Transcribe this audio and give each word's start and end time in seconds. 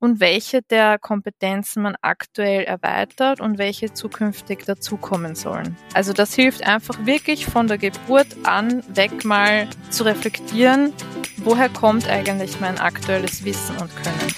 und 0.00 0.18
welche 0.18 0.62
der 0.62 0.98
Kompetenzen 0.98 1.82
man 1.82 1.94
aktuell 2.00 2.64
erweitert 2.64 3.40
und 3.40 3.58
welche 3.58 3.92
zukünftig 3.92 4.64
dazukommen 4.64 5.34
sollen. 5.34 5.76
Also 5.94 6.12
das 6.12 6.34
hilft 6.34 6.66
einfach 6.66 7.06
wirklich 7.06 7.46
von 7.46 7.68
der 7.68 7.78
Geburt 7.78 8.28
an 8.44 8.82
weg 8.88 9.24
mal 9.24 9.68
zu 9.90 10.04
reflektieren, 10.04 10.92
woher 11.36 11.68
kommt 11.68 12.08
eigentlich 12.08 12.60
mein 12.60 12.78
aktuelles 12.78 13.44
Wissen 13.44 13.76
und 13.76 13.94
Können. 13.94 14.34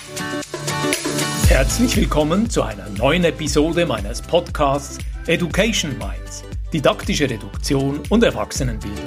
Herzlich 1.49 1.97
willkommen 1.97 2.51
zu 2.51 2.63
einer 2.63 2.89
neuen 2.91 3.25
Episode 3.25 3.87
meines 3.87 4.21
Podcasts 4.21 4.99
Education 5.27 5.97
Minds, 5.99 6.43
didaktische 6.73 7.31
Reduktion 7.31 8.01
und 8.09 8.25
Erwachsenenbildung. 8.25 9.05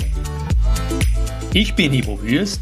Ich 1.53 1.73
bin 1.73 1.93
Ivo 1.93 2.21
Würst 2.21 2.61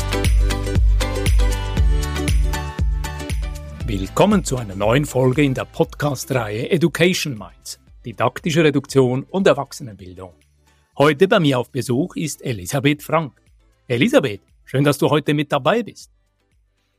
Willkommen 3.87 4.45
zu 4.45 4.57
einer 4.57 4.75
neuen 4.75 5.05
Folge 5.05 5.43
in 5.43 5.55
der 5.55 5.65
Podcast-Reihe 5.65 6.69
Education 6.69 7.35
Minds, 7.35 7.79
didaktische 8.05 8.63
Reduktion 8.63 9.23
und 9.23 9.47
Erwachsenenbildung. 9.47 10.33
Heute 10.97 11.27
bei 11.27 11.39
mir 11.39 11.59
auf 11.59 11.71
Besuch 11.71 12.15
ist 12.15 12.43
Elisabeth 12.43 13.01
Frank. 13.01 13.41
Elisabeth, 13.87 14.41
schön, 14.65 14.83
dass 14.83 14.99
du 14.99 15.09
heute 15.09 15.33
mit 15.33 15.51
dabei 15.51 15.81
bist. 15.81 16.11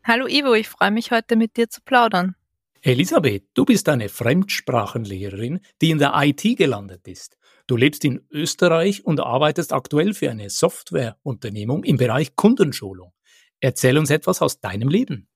Hallo 0.02 0.26
Ivo, 0.26 0.54
ich 0.54 0.68
freue 0.68 0.90
mich 0.90 1.12
heute 1.12 1.36
mit 1.36 1.56
dir 1.56 1.70
zu 1.70 1.80
plaudern. 1.82 2.34
Elisabeth, 2.82 3.44
du 3.54 3.64
bist 3.64 3.88
eine 3.88 4.08
Fremdsprachenlehrerin, 4.08 5.60
die 5.80 5.90
in 5.90 5.98
der 5.98 6.12
IT 6.16 6.42
gelandet 6.58 7.06
ist. 7.06 7.38
Du 7.68 7.76
lebst 7.76 8.04
in 8.04 8.26
Österreich 8.28 9.06
und 9.06 9.20
arbeitest 9.20 9.72
aktuell 9.72 10.14
für 10.14 10.30
eine 10.30 10.50
Softwareunternehmung 10.50 11.84
im 11.84 11.96
Bereich 11.96 12.34
Kundenschulung. 12.34 13.12
Erzähl 13.60 13.96
uns 13.96 14.10
etwas 14.10 14.42
aus 14.42 14.60
deinem 14.60 14.88
Leben. 14.88 15.28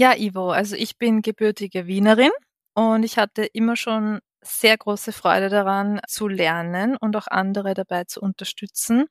Ja, 0.00 0.14
Ivo, 0.16 0.50
also 0.50 0.76
ich 0.76 0.96
bin 0.96 1.20
gebürtige 1.20 1.86
Wienerin 1.86 2.30
und 2.72 3.02
ich 3.02 3.18
hatte 3.18 3.44
immer 3.44 3.76
schon 3.76 4.20
sehr 4.40 4.78
große 4.78 5.12
Freude 5.12 5.50
daran 5.50 6.00
zu 6.08 6.26
lernen 6.26 6.96
und 6.96 7.16
auch 7.16 7.26
andere 7.26 7.74
dabei 7.74 8.04
zu 8.04 8.20
unterstützen. 8.22 9.04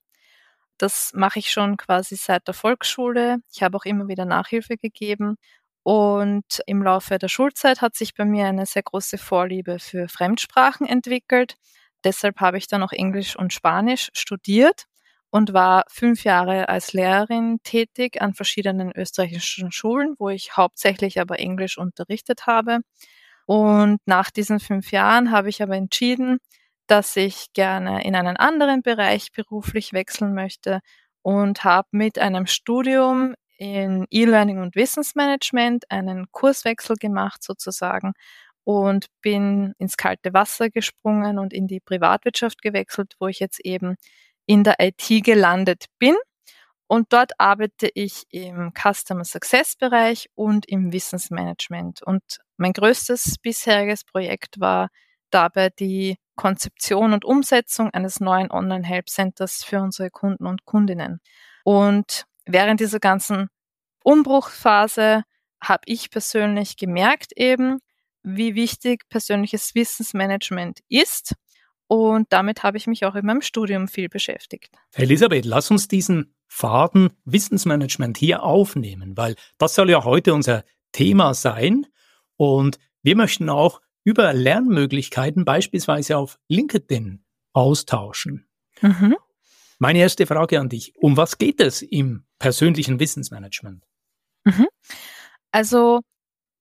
Das 0.80 1.12
mache 1.14 1.40
ich 1.40 1.52
schon 1.52 1.78
quasi 1.78 2.16
seit 2.16 2.48
der 2.48 2.56
Volksschule. 2.56 3.38
Ich 3.54 3.64
habe 3.64 3.78
auch 3.78 3.86
immer 3.86 4.08
wieder 4.08 4.26
Nachhilfe 4.26 4.78
gegeben. 4.78 5.36
Und 5.84 6.62
im 6.68 6.84
Laufe 6.84 7.20
der 7.20 7.30
Schulzeit 7.30 7.82
hat 7.82 7.96
sich 7.96 8.16
bei 8.16 8.26
mir 8.26 8.48
eine 8.48 8.66
sehr 8.66 8.84
große 8.84 9.20
Vorliebe 9.20 9.80
für 9.80 10.08
Fremdsprachen 10.10 10.88
entwickelt. 10.88 11.56
Deshalb 12.04 12.40
habe 12.42 12.58
ich 12.58 12.68
dann 12.68 12.84
auch 12.84 12.94
Englisch 12.94 13.36
und 13.38 13.54
Spanisch 13.54 14.10
studiert 14.14 14.86
und 15.32 15.54
war 15.54 15.84
fünf 15.90 16.24
Jahre 16.24 16.70
als 16.70 16.94
Lehrerin 16.94 17.60
tätig 17.64 18.22
an 18.22 18.34
verschiedenen 18.34 18.92
österreichischen 18.96 19.72
Schulen, 19.72 20.16
wo 20.18 20.30
ich 20.30 20.58
hauptsächlich 20.58 21.20
aber 21.20 21.40
Englisch 21.40 21.78
unterrichtet 21.78 22.48
habe. 22.48 22.80
Und 23.46 24.00
nach 24.06 24.32
diesen 24.32 24.60
fünf 24.60 24.92
Jahren 24.92 25.32
habe 25.32 25.50
ich 25.50 25.62
aber 25.64 25.76
entschieden, 25.76 26.40
dass 26.88 27.16
ich 27.16 27.54
gerne 27.54 28.04
in 28.04 28.16
einen 28.16 28.38
anderen 28.38 28.82
Bereich 28.84 29.32
beruflich 29.32 29.94
wechseln 29.94 30.34
möchte 30.34 30.80
und 31.22 31.64
habe 31.64 31.88
mit 31.92 32.20
einem 32.20 32.48
Studium 32.48 33.36
in 33.58 34.06
E-Learning 34.10 34.60
und 34.60 34.76
Wissensmanagement 34.76 35.92
einen 35.92 36.32
Kurswechsel 36.32 36.96
gemacht 36.96 37.44
sozusagen 37.44 38.14
und 38.64 39.08
bin 39.22 39.74
ins 39.80 39.98
kalte 39.98 40.34
Wasser 40.34 40.70
gesprungen 40.70 41.40
und 41.40 41.54
in 41.54 41.68
die 41.68 41.80
Privatwirtschaft 41.80 42.62
gewechselt, 42.62 43.16
wo 43.20 43.28
ich 43.28 43.40
jetzt 43.40 43.60
eben 43.66 43.96
in 44.50 44.64
der 44.64 44.78
IT 44.80 45.24
gelandet 45.24 45.86
bin. 46.00 46.16
Und 46.88 47.14
dort 47.14 47.34
arbeite 47.40 47.88
ich 47.94 48.24
im 48.32 48.74
Customer 48.74 49.24
Success 49.24 49.76
Bereich 49.76 50.28
und 50.34 50.68
im 50.68 50.92
Wissensmanagement. 50.92 52.02
Und 52.02 52.24
mein 52.58 52.74
größtes 52.74 53.36
bisheriges 53.44 54.04
Projekt 54.04 54.60
war 54.60 54.90
dabei 55.30 55.70
die 55.70 56.18
Konzeption 56.36 57.14
und 57.14 57.26
Umsetzung 57.26 57.92
eines 57.92 58.22
neuen 58.22 58.50
Online-Help 58.50 59.08
Centers 59.08 59.64
für 59.64 59.82
unsere 59.82 60.10
Kunden 60.10 60.48
und 60.48 60.66
Kundinnen. 60.66 61.20
Und 61.64 62.26
während 62.48 62.80
dieser 62.80 63.00
ganzen 63.00 63.50
Umbruchphase 64.04 65.26
habe 65.62 65.84
ich 65.86 66.10
persönlich 66.10 66.76
gemerkt 66.76 67.34
eben, 67.36 67.78
wie 68.24 68.56
wichtig 68.56 69.08
persönliches 69.10 69.76
Wissensmanagement 69.76 70.80
ist 70.90 71.36
und 71.90 72.28
damit 72.30 72.62
habe 72.62 72.78
ich 72.78 72.86
mich 72.86 73.04
auch 73.06 73.16
in 73.16 73.26
meinem 73.26 73.42
Studium 73.42 73.88
viel 73.88 74.10
beschäftigt. 74.10 74.70
Elisabeth, 74.94 75.46
lass 75.46 75.72
uns 75.72 75.88
diesen 75.88 76.36
Faden 76.48 77.10
Wissensmanagement 77.26 78.16
hier 78.16 78.44
aufnehmen, 78.44 79.18
weil 79.18 79.36
das 79.58 79.74
soll 79.74 79.90
ja 79.90 80.04
heute 80.04 80.36
unser 80.36 80.64
Thema 80.92 81.34
sein. 81.34 81.88
Und 82.38 82.78
wir 83.02 83.16
möchten 83.16 83.50
auch 83.50 83.82
über 84.04 84.32
Lernmöglichkeiten 84.34 85.46
beispielsweise 85.46 86.18
auf 86.18 86.38
LinkedIn 86.48 87.24
austauschen. 87.54 88.48
Mhm. 88.82 89.16
Meine 89.80 89.98
erste 89.98 90.28
Frage 90.28 90.60
an 90.60 90.70
dich. 90.70 90.94
Um 90.96 91.18
was 91.18 91.40
geht 91.40 91.60
es 91.60 91.82
im 91.82 92.24
persönlichen 92.38 93.00
Wissensmanagement? 93.00 93.84
Mhm. 94.44 94.68
Also 95.52 96.02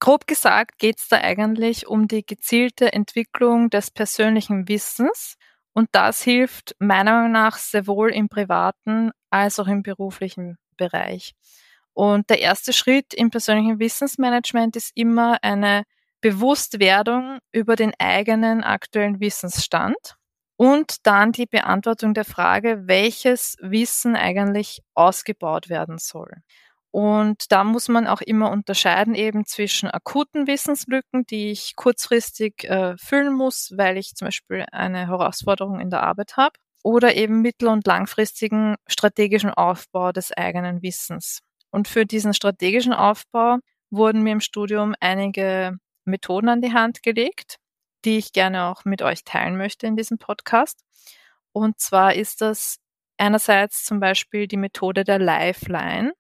Grob 0.01 0.27
gesagt 0.27 0.79
geht 0.79 0.99
es 0.99 1.09
da 1.09 1.19
eigentlich 1.19 1.87
um 1.89 2.07
die 2.09 2.25
gezielte 2.25 2.93
Entwicklung 2.93 3.69
des 3.71 3.91
persönlichen 3.91 4.69
Wissens 4.69 5.35
und 5.73 5.89
das 5.93 6.23
hilft 6.23 6.77
meiner 6.79 7.13
Meinung 7.15 7.33
nach 7.33 7.57
sowohl 7.59 8.13
im 8.13 8.29
privaten 8.29 9.11
als 9.31 9.59
auch 9.59 9.67
im 9.67 9.83
beruflichen 9.83 10.57
Bereich. 10.77 11.35
Und 11.95 12.31
der 12.31 12.41
erste 12.41 12.73
Schritt 12.73 13.13
im 13.15 13.31
persönlichen 13.31 13.81
Wissensmanagement 13.81 14.77
ist 14.77 14.93
immer 14.95 15.39
eine 15.43 15.83
Bewusstwerdung 16.21 17.39
über 17.53 17.75
den 17.77 17.93
eigenen 17.99 18.63
aktuellen 18.63 19.21
Wissensstand 19.21 20.15
und 20.57 21.07
dann 21.07 21.33
die 21.33 21.47
Beantwortung 21.47 22.15
der 22.15 22.25
Frage, 22.25 22.83
welches 22.87 23.57
Wissen 23.61 24.15
eigentlich 24.17 24.81
ausgebaut 24.95 25.69
werden 25.69 25.99
soll. 25.99 26.31
Und 26.91 27.53
da 27.53 27.65
muss 27.65 27.89
man 27.89 28.07
auch 28.07 28.23
immer 28.23 28.51
unterscheiden 28.51 29.15
eben 29.15 29.45
zwischen 29.45 29.91
akuten 29.91 30.47
Wissenslücken, 30.47 31.27
die 31.27 31.51
ich 31.51 31.77
kurzfristig 31.77 32.65
äh, 32.65 32.97
füllen 32.97 33.35
muss, 33.35 33.73
weil 33.77 33.99
ich 33.99 34.15
zum 34.15 34.27
Beispiel 34.27 34.65
eine 34.73 35.07
Herausforderung 35.07 35.81
in 35.81 35.91
der 35.91 36.03
Arbeit 36.03 36.37
habe, 36.37 36.55
oder 36.83 37.15
eben 37.17 37.43
mittel- 37.43 37.69
und 37.69 37.87
langfristigen 37.87 38.77
strategischen 38.87 39.51
Aufbau 39.51 40.13
des 40.13 40.33
eigenen 40.33 40.83
Wissens. 40.83 41.41
Und 41.71 41.89
für 41.89 42.07
diesen 42.07 42.35
strategischen 42.35 42.93
Aufbau 42.95 43.59
wurden 43.91 44.23
mir 44.23 44.33
im 44.33 44.41
Studium 44.41 44.95
einige 45.01 45.77
Methoden 46.05 46.49
an 46.49 46.63
die 46.63 46.73
Hand 46.73 47.03
gelegt, 47.03 47.57
die 48.05 48.19
ich 48.19 48.33
gerne 48.33 48.67
auch 48.67 48.85
mit 48.85 49.03
euch 49.03 49.25
teilen 49.25 49.57
möchte 49.57 49.87
in 49.87 49.97
diesem 49.97 50.19
Podcast. 50.19 50.81
Und 51.53 51.79
zwar 51.81 52.15
ist 52.15 52.41
das 52.41 52.79
einerseits 53.19 53.85
zum 53.85 54.01
Beispiel 54.01 54.47
die 54.47 54.57
Methode 54.57 55.05
der 55.05 55.19
Lifeline 55.19 56.13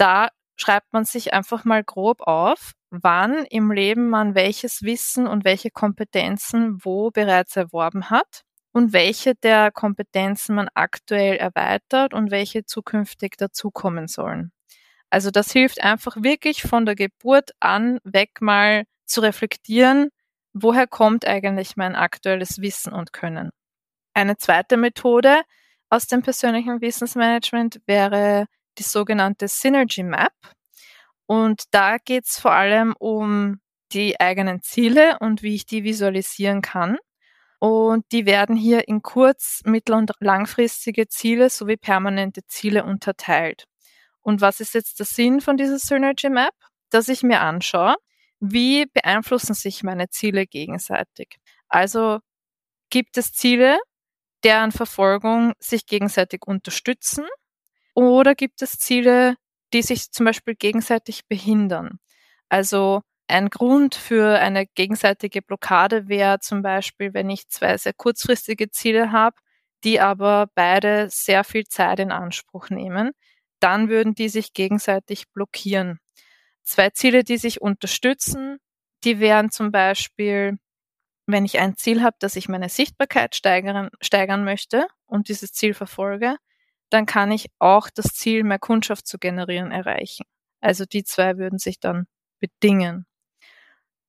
da 0.00 0.28
schreibt 0.56 0.92
man 0.92 1.04
sich 1.04 1.32
einfach 1.32 1.64
mal 1.64 1.84
grob 1.84 2.22
auf, 2.22 2.72
wann 2.90 3.44
im 3.46 3.70
Leben 3.70 4.08
man 4.08 4.34
welches 4.34 4.82
Wissen 4.82 5.26
und 5.26 5.44
welche 5.44 5.70
Kompetenzen 5.70 6.84
wo 6.84 7.10
bereits 7.10 7.56
erworben 7.56 8.10
hat 8.10 8.42
und 8.72 8.92
welche 8.92 9.34
der 9.34 9.70
Kompetenzen 9.70 10.54
man 10.54 10.68
aktuell 10.74 11.36
erweitert 11.36 12.14
und 12.14 12.30
welche 12.30 12.64
zukünftig 12.64 13.36
dazukommen 13.36 14.06
sollen. 14.08 14.52
Also 15.10 15.30
das 15.30 15.50
hilft 15.52 15.82
einfach 15.82 16.16
wirklich 16.16 16.62
von 16.62 16.86
der 16.86 16.94
Geburt 16.94 17.50
an 17.60 17.98
weg 18.04 18.40
mal 18.40 18.84
zu 19.06 19.20
reflektieren, 19.20 20.10
woher 20.52 20.86
kommt 20.86 21.26
eigentlich 21.26 21.76
mein 21.76 21.96
aktuelles 21.96 22.60
Wissen 22.60 22.92
und 22.92 23.12
Können. 23.12 23.50
Eine 24.14 24.36
zweite 24.36 24.76
Methode 24.76 25.42
aus 25.90 26.06
dem 26.06 26.22
persönlichen 26.22 26.80
Wissensmanagement 26.80 27.80
wäre 27.86 28.46
die 28.78 28.82
sogenannte 28.82 29.48
Synergy 29.48 30.02
Map. 30.02 30.32
Und 31.26 31.64
da 31.70 31.98
geht 31.98 32.26
es 32.26 32.38
vor 32.38 32.52
allem 32.52 32.94
um 32.98 33.60
die 33.92 34.18
eigenen 34.20 34.62
Ziele 34.62 35.18
und 35.20 35.42
wie 35.42 35.54
ich 35.54 35.66
die 35.66 35.84
visualisieren 35.84 36.62
kann. 36.62 36.98
Und 37.58 38.06
die 38.12 38.26
werden 38.26 38.56
hier 38.56 38.88
in 38.88 39.02
kurz-, 39.02 39.60
mittel- 39.64 39.94
und 39.94 40.12
langfristige 40.20 41.08
Ziele 41.08 41.50
sowie 41.50 41.76
permanente 41.76 42.40
Ziele 42.46 42.84
unterteilt. 42.84 43.64
Und 44.22 44.40
was 44.40 44.60
ist 44.60 44.74
jetzt 44.74 44.98
der 44.98 45.06
Sinn 45.06 45.40
von 45.40 45.56
dieser 45.56 45.78
Synergy 45.78 46.30
Map? 46.30 46.54
Dass 46.90 47.08
ich 47.08 47.22
mir 47.22 47.40
anschaue, 47.40 47.96
wie 48.40 48.86
beeinflussen 48.86 49.54
sich 49.54 49.82
meine 49.82 50.08
Ziele 50.08 50.46
gegenseitig? 50.46 51.38
Also 51.68 52.20
gibt 52.90 53.16
es 53.18 53.32
Ziele, 53.32 53.78
deren 54.42 54.72
Verfolgung 54.72 55.52
sich 55.58 55.86
gegenseitig 55.86 56.40
unterstützen 56.46 57.26
oder 58.00 58.34
gibt 58.34 58.62
es 58.62 58.78
Ziele, 58.78 59.36
die 59.72 59.82
sich 59.82 60.10
zum 60.12 60.26
Beispiel 60.26 60.54
gegenseitig 60.54 61.26
behindern? 61.28 61.98
Also 62.48 63.02
ein 63.28 63.50
Grund 63.50 63.94
für 63.94 64.38
eine 64.40 64.66
gegenseitige 64.66 65.42
Blockade 65.42 66.08
wäre 66.08 66.40
zum 66.40 66.62
Beispiel, 66.62 67.14
wenn 67.14 67.30
ich 67.30 67.48
zwei 67.48 67.76
sehr 67.78 67.92
kurzfristige 67.92 68.70
Ziele 68.70 69.12
habe, 69.12 69.36
die 69.84 70.00
aber 70.00 70.48
beide 70.54 71.08
sehr 71.10 71.44
viel 71.44 71.66
Zeit 71.66 72.00
in 72.00 72.10
Anspruch 72.12 72.70
nehmen, 72.70 73.12
dann 73.60 73.88
würden 73.88 74.14
die 74.14 74.28
sich 74.30 74.54
gegenseitig 74.54 75.30
blockieren. 75.32 76.00
Zwei 76.62 76.90
Ziele, 76.90 77.24
die 77.24 77.38
sich 77.38 77.60
unterstützen, 77.60 78.58
die 79.04 79.20
wären 79.20 79.50
zum 79.50 79.72
Beispiel, 79.72 80.58
wenn 81.26 81.44
ich 81.44 81.58
ein 81.60 81.76
Ziel 81.76 82.02
habe, 82.02 82.16
dass 82.20 82.36
ich 82.36 82.48
meine 82.48 82.68
Sichtbarkeit 82.70 83.34
steigern, 83.36 83.90
steigern 84.00 84.44
möchte 84.44 84.86
und 85.06 85.28
dieses 85.28 85.52
Ziel 85.52 85.74
verfolge, 85.74 86.36
dann 86.90 87.06
kann 87.06 87.30
ich 87.32 87.46
auch 87.58 87.88
das 87.90 88.14
Ziel, 88.14 88.44
mehr 88.44 88.58
Kundschaft 88.58 89.06
zu 89.06 89.18
generieren, 89.18 89.72
erreichen. 89.72 90.24
Also 90.60 90.84
die 90.84 91.04
zwei 91.04 91.38
würden 91.38 91.58
sich 91.58 91.80
dann 91.80 92.06
bedingen. 92.40 93.06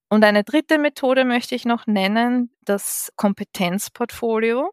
Und 0.09 0.25
eine 0.25 0.43
dritte 0.43 0.77
Methode 0.77 1.23
möchte 1.23 1.55
ich 1.55 1.65
noch 1.65 1.87
nennen, 1.87 2.51
das 2.63 3.13
Kompetenzportfolio. 3.15 4.71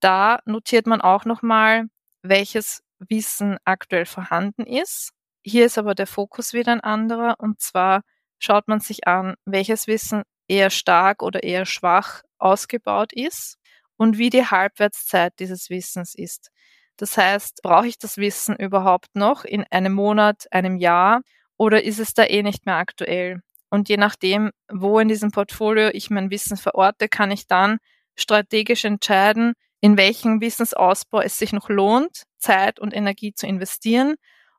Da 0.00 0.40
notiert 0.44 0.86
man 0.86 1.00
auch 1.00 1.24
nochmal, 1.24 1.86
welches 2.22 2.82
Wissen 2.98 3.56
aktuell 3.64 4.04
vorhanden 4.06 4.66
ist. 4.66 5.12
Hier 5.42 5.66
ist 5.66 5.78
aber 5.78 5.94
der 5.94 6.06
Fokus 6.06 6.52
wieder 6.52 6.72
ein 6.72 6.80
anderer 6.80 7.36
und 7.38 7.60
zwar 7.60 8.02
schaut 8.38 8.68
man 8.68 8.80
sich 8.80 9.06
an, 9.06 9.36
welches 9.46 9.86
Wissen 9.86 10.22
eher 10.48 10.70
stark 10.70 11.22
oder 11.22 11.42
eher 11.42 11.64
schwach 11.66 12.22
ausgebaut 12.38 13.12
ist 13.12 13.56
und 13.96 14.18
wie 14.18 14.30
die 14.30 14.44
Halbwertszeit 14.44 15.34
dieses 15.38 15.70
Wissens 15.70 16.14
ist. 16.14 16.50
Das 16.96 17.16
heißt, 17.16 17.60
brauche 17.62 17.86
ich 17.86 17.98
das 17.98 18.16
Wissen 18.16 18.56
überhaupt 18.56 19.14
noch 19.14 19.44
in 19.44 19.64
einem 19.70 19.92
Monat, 19.92 20.46
einem 20.50 20.76
Jahr 20.76 21.20
oder 21.56 21.84
ist 21.84 21.98
es 21.98 22.14
da 22.14 22.24
eh 22.24 22.42
nicht 22.42 22.66
mehr 22.66 22.76
aktuell? 22.76 23.40
Und 23.70 23.88
je 23.88 23.96
nachdem, 23.96 24.50
wo 24.72 24.98
in 24.98 25.08
diesem 25.08 25.30
Portfolio 25.30 25.90
ich 25.92 26.10
mein 26.10 26.30
Wissen 26.30 26.56
verorte, 26.56 27.08
kann 27.08 27.30
ich 27.30 27.46
dann 27.46 27.78
strategisch 28.14 28.84
entscheiden, 28.84 29.54
in 29.80 29.96
welchen 29.96 30.40
Wissensausbau 30.40 31.20
es 31.20 31.38
sich 31.38 31.52
noch 31.52 31.68
lohnt, 31.68 32.22
Zeit 32.38 32.80
und 32.80 32.94
Energie 32.94 33.34
zu 33.34 33.46
investieren 33.46 34.14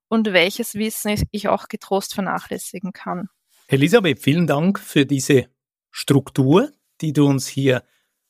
und 0.07 0.31
welches 0.33 0.75
Wissen 0.75 1.15
ich 1.31 1.47
auch 1.47 1.67
getrost 1.67 2.13
vernachlässigen 2.13 2.93
kann. 2.93 3.29
Elisabeth, 3.67 4.19
vielen 4.19 4.47
Dank 4.47 4.79
für 4.79 5.05
diese 5.05 5.47
Struktur, 5.91 6.71
die 7.01 7.13
du 7.13 7.27
uns 7.27 7.47
hier 7.47 7.83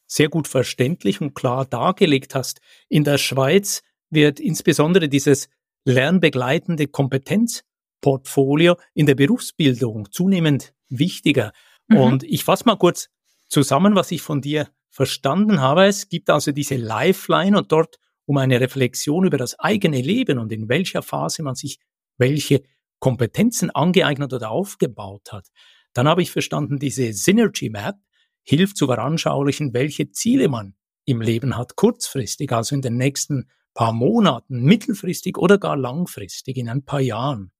sehr 0.07 0.29
gut 0.29 0.47
verständlich 0.47 1.21
und 1.21 1.35
klar 1.35 1.65
dargelegt 1.65 2.33
hast. 2.33 2.61
In 2.87 3.03
der 3.03 3.17
Schweiz 3.17 3.83
wird 4.09 4.39
insbesondere 4.39 5.09
dieses 5.09 5.49
lernbegleitende 5.85 6.87
Kompetenz 6.87 7.63
Portfolio 8.01 8.75
in 8.93 9.05
der 9.05 9.15
Berufsbildung 9.15 10.11
zunehmend 10.11 10.73
wichtiger. 10.89 11.51
Mhm. 11.87 11.97
Und 11.97 12.23
ich 12.23 12.43
fasse 12.43 12.65
mal 12.65 12.77
kurz 12.77 13.09
zusammen, 13.47 13.95
was 13.95 14.11
ich 14.11 14.21
von 14.21 14.41
dir 14.41 14.69
verstanden 14.89 15.61
habe. 15.61 15.85
Es 15.85 16.09
gibt 16.09 16.29
also 16.29 16.51
diese 16.51 16.75
Lifeline 16.75 17.57
und 17.57 17.71
dort 17.71 17.97
um 18.25 18.37
eine 18.37 18.59
Reflexion 18.59 19.25
über 19.25 19.37
das 19.37 19.57
eigene 19.59 20.01
Leben 20.01 20.37
und 20.37 20.51
in 20.51 20.67
welcher 20.69 21.01
Phase 21.01 21.43
man 21.43 21.55
sich 21.55 21.79
welche 22.17 22.63
Kompetenzen 22.99 23.69
angeeignet 23.69 24.33
oder 24.33 24.51
aufgebaut 24.51 25.31
hat. 25.31 25.47
Dann 25.93 26.07
habe 26.07 26.21
ich 26.21 26.31
verstanden, 26.31 26.79
diese 26.79 27.13
Synergy 27.13 27.69
Map 27.69 27.95
hilft 28.43 28.77
zu 28.77 28.87
veranschaulichen, 28.87 29.73
welche 29.73 30.09
Ziele 30.09 30.49
man 30.49 30.75
im 31.05 31.21
Leben 31.21 31.57
hat, 31.57 31.75
kurzfristig, 31.75 32.51
also 32.51 32.75
in 32.75 32.81
den 32.81 32.97
nächsten 32.97 33.49
paar 33.77 33.93
Monaten, 33.93 34.63
mittelfristig 34.63 35.37
oder 35.37 35.59
gar 35.59 35.77
langfristig, 35.77 36.57
in 36.57 36.67
ein 36.67 36.83
paar 36.83 36.99
Jahren. 36.99 37.51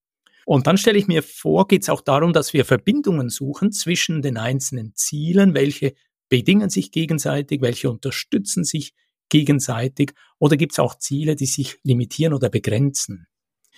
Und 0.48 0.66
dann 0.66 0.80
stelle 0.80 0.98
ich 0.98 1.08
mir 1.08 1.22
vor, 1.22 1.68
geht 1.68 1.84
es 1.84 1.90
auch 1.90 2.02
darum, 2.02 2.34
dass 2.34 2.54
wir 2.54 2.66
Verbindungen 2.66 3.30
suchen 3.30 3.72
zwischen 3.72 4.24
den 4.24 4.38
einzelnen 4.38 4.96
Zielen, 4.96 5.54
welche 5.54 5.94
bedingen 6.28 6.72
sich 6.72 6.92
gegenseitig, 6.92 7.62
welche 7.62 7.92
unterstützen 7.92 8.64
sich 8.64 8.96
gegenseitig 9.30 10.14
oder 10.40 10.58
gibt 10.58 10.72
es 10.72 10.80
auch 10.80 10.98
Ziele, 10.98 11.36
die 11.36 11.46
sich 11.46 11.78
limitieren 11.84 12.34
oder 12.34 12.50
begrenzen. 12.50 13.28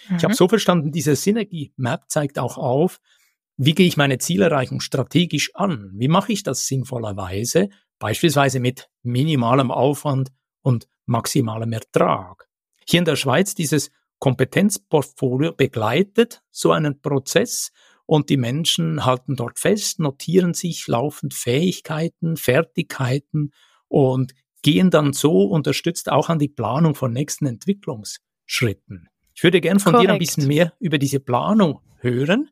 Mhm. 0.08 0.16
Ich 0.16 0.24
habe 0.24 0.34
so 0.34 0.48
verstanden, 0.48 0.94
diese 0.94 1.18
Synergie-Map 1.18 2.06
zeigt 2.08 2.40
auch 2.40 2.58
auf, 2.58 3.02
wie 3.58 3.74
gehe 3.76 3.88
ich 3.88 3.98
meine 3.98 4.18
Zielerreichung 4.18 4.80
strategisch 4.80 5.54
an? 5.56 5.92
Wie 5.94 6.08
mache 6.08 6.32
ich 6.32 6.44
das 6.44 6.68
sinnvollerweise? 6.68 7.68
Beispielsweise 7.98 8.62
mit 8.62 8.90
minimalem 9.04 9.72
Aufwand 9.72 10.32
und 10.62 10.88
maximalem 11.06 11.74
Ertrag. 11.74 12.48
Hier 12.88 13.00
in 13.00 13.06
der 13.06 13.16
Schweiz 13.16 13.56
dieses 13.56 13.92
Kompetenzportfolio 14.20 15.54
begleitet 15.54 16.42
so 16.52 16.72
einen 16.72 17.02
Prozess 17.02 17.72
und 18.06 18.30
die 18.30 18.38
Menschen 18.38 19.06
halten 19.06 19.36
dort 19.36 19.60
fest, 19.60 20.00
notieren 20.00 20.54
sich 20.54 20.88
laufend 20.88 21.34
Fähigkeiten, 21.34 22.38
Fertigkeiten 22.38 23.52
und 23.88 24.34
gehen 24.62 24.90
dann 24.90 25.14
so 25.14 25.44
unterstützt 25.44 26.12
auch 26.12 26.30
an 26.30 26.40
die 26.40 26.50
Planung 26.50 26.96
von 26.96 27.14
nächsten 27.14 27.46
Entwicklungsschritten. 27.46 29.08
Ich 29.34 29.44
würde 29.44 29.62
gern 29.62 29.80
von 29.80 29.94
Korrekt. 29.94 30.10
dir 30.10 30.14
ein 30.14 30.20
bisschen 30.20 30.48
mehr 30.48 30.74
über 30.80 30.98
diese 30.98 31.20
Planung 31.20 31.82
hören. 32.00 32.50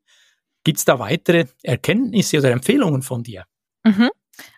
Gibt 0.64 0.78
es 0.78 0.86
da 0.86 1.00
weitere 1.00 1.46
Erkenntnisse 1.64 2.38
oder 2.38 2.52
Empfehlungen 2.52 3.02
von 3.02 3.24
dir? 3.24 3.44
Mhm. 3.84 4.10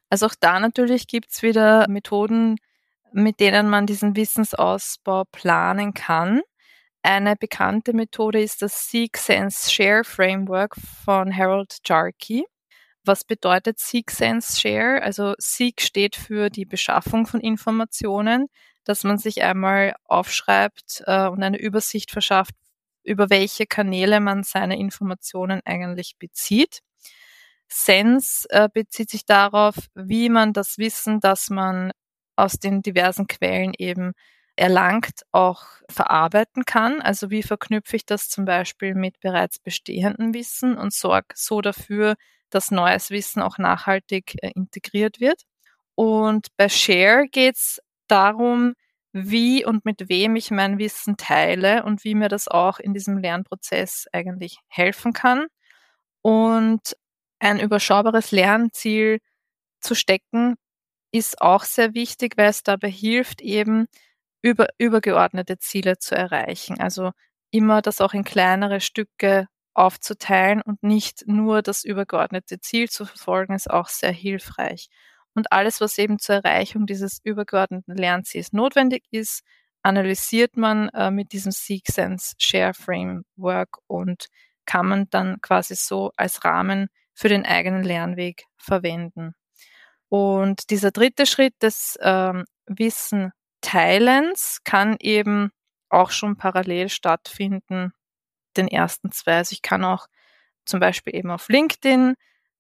Also 0.10 0.26
auch 0.26 0.36
da 0.40 0.60
natürlich 0.60 1.08
gibt 1.08 1.32
es 1.32 1.42
wieder 1.42 1.88
Methoden, 1.88 2.58
mit 3.14 3.40
denen 3.40 3.70
man 3.70 3.86
diesen 3.86 4.16
Wissensausbau 4.16 5.24
planen 5.32 5.94
kann. 5.94 6.42
Eine 7.02 7.36
bekannte 7.36 7.94
Methode 7.94 8.42
ist 8.42 8.62
das 8.62 8.90
Seek 8.90 9.18
Sense 9.18 9.72
Share 9.72 10.04
Framework 10.04 10.76
von 11.04 11.36
Harold 11.36 11.78
Jarkey. 11.86 12.46
Was 13.06 13.24
bedeutet 13.24 13.80
Seek 13.80 14.12
Sense 14.12 14.60
Share? 14.60 15.02
Also 15.02 15.34
Seek 15.38 15.82
steht 15.82 16.16
für 16.16 16.50
die 16.50 16.66
Beschaffung 16.66 17.26
von 17.26 17.40
Informationen, 17.40 18.48
dass 18.84 19.04
man 19.04 19.18
sich 19.18 19.44
einmal 19.44 19.96
aufschreibt 20.06 21.04
äh, 21.06 21.28
und 21.28 21.42
eine 21.42 21.60
Übersicht 21.60 22.12
verschafft, 22.12 22.54
über 23.04 23.30
welche 23.30 23.66
Kanäle 23.66 24.20
man 24.20 24.44
seine 24.44 24.78
Informationen 24.78 25.62
eigentlich 25.66 26.18
bezieht. 26.20 26.80
Sense 27.70 28.48
äh, 28.50 28.68
bezieht 28.74 29.10
sich 29.10 29.26
darauf, 29.26 29.76
wie 29.96 30.30
man 30.30 30.54
das 30.54 30.78
Wissen, 30.78 31.20
das 31.20 31.50
man 31.50 31.92
aus 32.40 32.54
den 32.60 32.82
diversen 32.82 33.28
Quellen 33.28 33.74
eben 33.78 34.14
erlangt, 34.56 35.22
auch 35.32 35.64
verarbeiten 35.90 36.66
kann. 36.66 37.02
Also 37.02 37.30
wie 37.32 37.44
verknüpfe 37.44 37.96
ich 37.96 38.06
das 38.06 38.30
zum 38.30 38.46
Beispiel 38.46 38.96
mit 38.96 39.20
bereits 39.22 39.60
bestehendem 39.60 40.34
Wissen 40.34 40.78
und 40.78 40.94
sorge 40.94 41.30
so 41.36 41.62
dafür, 41.62 42.16
dass 42.50 42.72
neues 42.72 43.10
Wissen 43.12 43.42
auch 43.42 43.58
nachhaltig 43.58 44.36
äh, 44.42 44.52
integriert 44.56 45.20
wird. 45.20 45.44
Und 45.96 46.48
bei 46.58 46.70
Share 46.70 47.28
geht 47.32 47.56
es 47.58 47.80
darum, 48.08 48.74
wie 49.14 49.66
und 49.66 49.86
mit 49.86 50.10
wem 50.10 50.36
ich 50.36 50.52
mein 50.52 50.78
Wissen 50.78 51.18
teile 51.18 51.84
und 51.84 52.04
wie 52.04 52.16
mir 52.16 52.30
das 52.30 52.48
auch 52.48 52.80
in 52.80 52.94
diesem 52.94 53.18
Lernprozess 53.18 54.08
eigentlich 54.14 54.60
helfen 54.68 55.14
kann. 55.14 55.48
Und 56.22 56.96
ein 57.40 57.60
überschaubares 57.60 58.32
Lernziel 58.32 59.20
zu 59.82 59.96
stecken, 59.96 60.56
ist 61.12 61.42
auch 61.42 61.64
sehr 61.64 61.94
wichtig, 61.94 62.38
weil 62.38 62.50
es 62.50 62.64
dabei 62.64 62.90
hilft, 62.90 63.42
eben 63.42 63.88
über, 64.42 64.68
übergeordnete 64.78 65.58
Ziele 65.58 65.98
zu 65.98 66.16
erreichen. 66.16 66.80
Also 66.80 67.12
immer 67.52 67.82
das 67.82 68.02
auch 68.02 68.14
in 68.14 68.24
kleinere 68.24 68.82
Stücke 68.82 69.48
aufzuteilen 69.74 70.62
und 70.62 70.84
nicht 70.84 71.28
nur 71.28 71.62
das 71.62 71.84
übergeordnete 71.84 72.60
Ziel 72.60 72.90
zu 72.90 73.06
verfolgen, 73.06 73.54
ist 73.54 73.70
auch 73.70 73.88
sehr 73.88 74.12
hilfreich. 74.12 74.90
Und 75.34 75.52
alles, 75.52 75.80
was 75.80 75.98
eben 75.98 76.20
zur 76.20 76.36
Erreichung 76.36 76.86
dieses 76.86 77.20
übergeordneten 77.24 77.96
Lernziels 77.96 78.52
notwendig 78.52 79.04
ist, 79.12 79.44
analysiert 79.84 80.58
man 80.58 80.90
äh, 80.90 81.12
mit 81.12 81.32
diesem 81.32 81.52
Seek 81.52 81.88
Sense 81.88 82.36
Share 82.38 82.74
Framework 82.74 83.78
und 83.88 84.28
kann 84.66 84.88
man 84.88 85.10
dann 85.10 85.40
quasi 85.42 85.76
so 85.76 86.12
als 86.18 86.44
Rahmen 86.44 86.90
für 87.14 87.30
den 87.30 87.46
eigenen 87.46 87.84
Lernweg 87.84 88.46
verwenden. 88.58 89.34
Und 90.10 90.72
dieser 90.72 90.92
dritte 90.92 91.26
Schritt 91.26 91.54
des 91.62 91.98
ähm, 92.02 92.46
Wissen 92.66 93.32
Teilens 93.62 94.60
kann 94.64 94.96
eben 95.00 95.52
auch 95.90 96.12
schon 96.12 96.38
parallel 96.38 96.90
stattfinden, 96.90 97.94
den 98.58 98.68
ersten 98.68 99.12
zwei. 99.12 99.38
Also 99.38 99.54
ich 99.54 99.62
kann 99.62 99.84
auch 99.84 100.08
zum 100.66 100.80
Beispiel 100.80 101.16
eben 101.16 101.32
auf 101.32 101.50
LinkedIn 101.50 102.16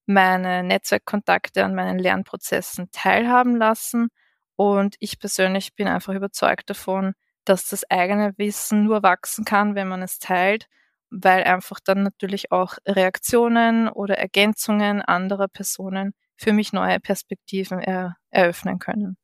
meine 0.05 0.63
Netzwerkkontakte 0.63 1.63
an 1.63 1.75
meinen 1.75 1.99
Lernprozessen 1.99 2.89
teilhaben 2.91 3.55
lassen. 3.55 4.09
Und 4.55 4.95
ich 4.99 5.19
persönlich 5.19 5.75
bin 5.75 5.87
einfach 5.87 6.13
überzeugt 6.13 6.69
davon, 6.69 7.13
dass 7.45 7.67
das 7.67 7.89
eigene 7.89 8.33
Wissen 8.37 8.83
nur 8.85 9.03
wachsen 9.03 9.45
kann, 9.45 9.75
wenn 9.75 9.87
man 9.87 10.01
es 10.01 10.19
teilt, 10.19 10.67
weil 11.09 11.43
einfach 11.43 11.79
dann 11.79 12.03
natürlich 12.03 12.51
auch 12.51 12.77
Reaktionen 12.87 13.87
oder 13.89 14.17
Ergänzungen 14.17 15.01
anderer 15.01 15.47
Personen 15.47 16.13
für 16.39 16.53
mich 16.53 16.73
neue 16.73 16.99
Perspektiven 16.99 17.79
er, 17.79 18.15
eröffnen 18.29 18.79
können. 18.79 19.17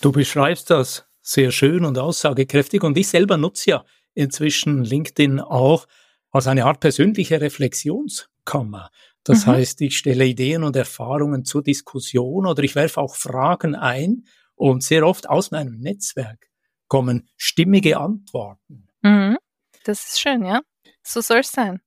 Du 0.00 0.12
beschreibst 0.12 0.70
das 0.70 1.06
sehr 1.22 1.50
schön 1.50 1.84
und 1.84 1.98
aussagekräftig 1.98 2.82
und 2.82 2.96
ich 2.96 3.08
selber 3.08 3.36
nutze 3.36 3.70
ja 3.70 3.84
inzwischen 4.14 4.84
LinkedIn 4.84 5.40
auch 5.40 5.86
als 6.30 6.46
eine 6.46 6.66
Art 6.66 6.80
persönliche 6.80 7.40
Reflexionskammer. 7.40 8.90
Das 9.24 9.46
mhm. 9.46 9.52
heißt, 9.52 9.80
ich 9.80 9.96
stelle 9.96 10.26
Ideen 10.26 10.62
und 10.62 10.76
Erfahrungen 10.76 11.44
zur 11.44 11.62
Diskussion 11.62 12.46
oder 12.46 12.62
ich 12.62 12.74
werfe 12.74 13.00
auch 13.00 13.16
Fragen 13.16 13.74
ein 13.74 14.24
und 14.54 14.82
sehr 14.82 15.06
oft 15.06 15.28
aus 15.28 15.50
meinem 15.50 15.78
Netzwerk 15.78 16.48
kommen 16.88 17.28
stimmige 17.36 17.98
Antworten. 17.98 18.88
Mhm. 19.02 19.38
Das 19.84 20.06
ist 20.06 20.20
schön, 20.20 20.44
ja. 20.44 20.60
So 21.02 21.20
soll 21.20 21.40
es 21.40 21.52
sein. 21.52 21.80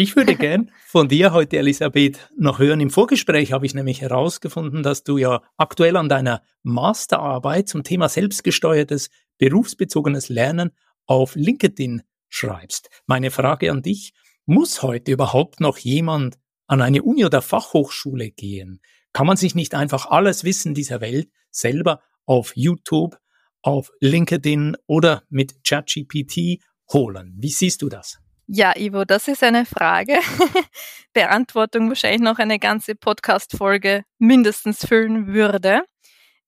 Ich 0.00 0.16
würde 0.16 0.34
gern 0.34 0.70
von 0.86 1.08
dir 1.08 1.34
heute, 1.34 1.58
Elisabeth, 1.58 2.30
noch 2.34 2.58
hören. 2.58 2.80
Im 2.80 2.88
Vorgespräch 2.88 3.52
habe 3.52 3.66
ich 3.66 3.74
nämlich 3.74 4.00
herausgefunden, 4.00 4.82
dass 4.82 5.04
du 5.04 5.18
ja 5.18 5.42
aktuell 5.58 5.94
an 5.98 6.08
deiner 6.08 6.40
Masterarbeit 6.62 7.68
zum 7.68 7.84
Thema 7.84 8.08
selbstgesteuertes 8.08 9.10
berufsbezogenes 9.36 10.30
Lernen 10.30 10.70
auf 11.04 11.34
LinkedIn 11.34 12.00
schreibst. 12.30 12.88
Meine 13.04 13.30
Frage 13.30 13.70
an 13.70 13.82
dich, 13.82 14.14
muss 14.46 14.80
heute 14.80 15.12
überhaupt 15.12 15.60
noch 15.60 15.76
jemand 15.76 16.38
an 16.66 16.80
eine 16.80 17.02
Uni 17.02 17.26
oder 17.26 17.42
Fachhochschule 17.42 18.30
gehen? 18.30 18.80
Kann 19.12 19.26
man 19.26 19.36
sich 19.36 19.54
nicht 19.54 19.74
einfach 19.74 20.06
alles 20.06 20.44
Wissen 20.44 20.72
dieser 20.72 21.02
Welt 21.02 21.28
selber 21.50 22.00
auf 22.24 22.56
YouTube, 22.56 23.18
auf 23.60 23.90
LinkedIn 24.00 24.78
oder 24.86 25.24
mit 25.28 25.62
ChatGPT 25.62 26.62
holen? 26.90 27.34
Wie 27.36 27.50
siehst 27.50 27.82
du 27.82 27.90
das? 27.90 28.18
Ja, 28.52 28.74
Ivo, 28.76 29.04
das 29.04 29.28
ist 29.28 29.44
eine 29.44 29.64
Frage. 29.64 30.18
Beantwortung 31.12 31.88
wahrscheinlich 31.88 32.20
noch 32.20 32.40
eine 32.40 32.58
ganze 32.58 32.96
Podcast-Folge 32.96 34.02
mindestens 34.18 34.84
füllen 34.84 35.28
würde. 35.28 35.84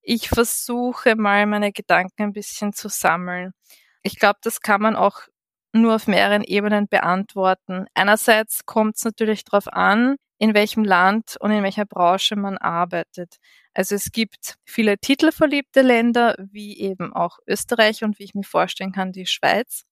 Ich 0.02 0.28
versuche 0.28 1.14
mal 1.14 1.47
meine 1.47 1.71
Gedanken 1.71 2.25
ein 2.25 2.32
bisschen 2.32 2.73
zu 2.73 2.88
sammeln. 2.88 3.52
Ich 4.02 4.18
glaube, 4.18 4.40
das 4.42 4.61
kann 4.62 4.82
man 4.82 4.97
auch 4.97 5.21
nur 5.73 5.94
auf 5.94 6.09
mehreren 6.09 6.42
Ebenen 6.42 6.88
beantworten. 6.88 7.87
Einerseits 7.94 8.66
kommt 8.66 8.97
es 8.97 9.04
natürlich 9.04 9.44
darauf 9.44 9.68
an, 9.73 10.16
in 10.38 10.54
welchem 10.54 10.82
Land 10.85 11.37
und 11.38 11.52
in 11.52 11.62
welcher 11.62 11.87
Branche 11.87 12.35
man 12.35 12.59
arbeitet. 12.59 13.37
Also 13.75 13.94
es 13.94 14.11
gibt 14.11 14.56
viele 14.64 14.99
titelverliebte 14.99 15.82
Länder, 15.82 16.35
wie 16.50 16.80
eben 16.80 17.12
auch 17.12 17.38
Österreich 17.47 18.02
und 18.02 18.18
wie 18.18 18.25
ich 18.25 18.35
mir 18.35 18.42
vorstellen 18.42 18.90
kann, 18.90 19.12
die 19.12 19.26
Schweiz 19.26 19.85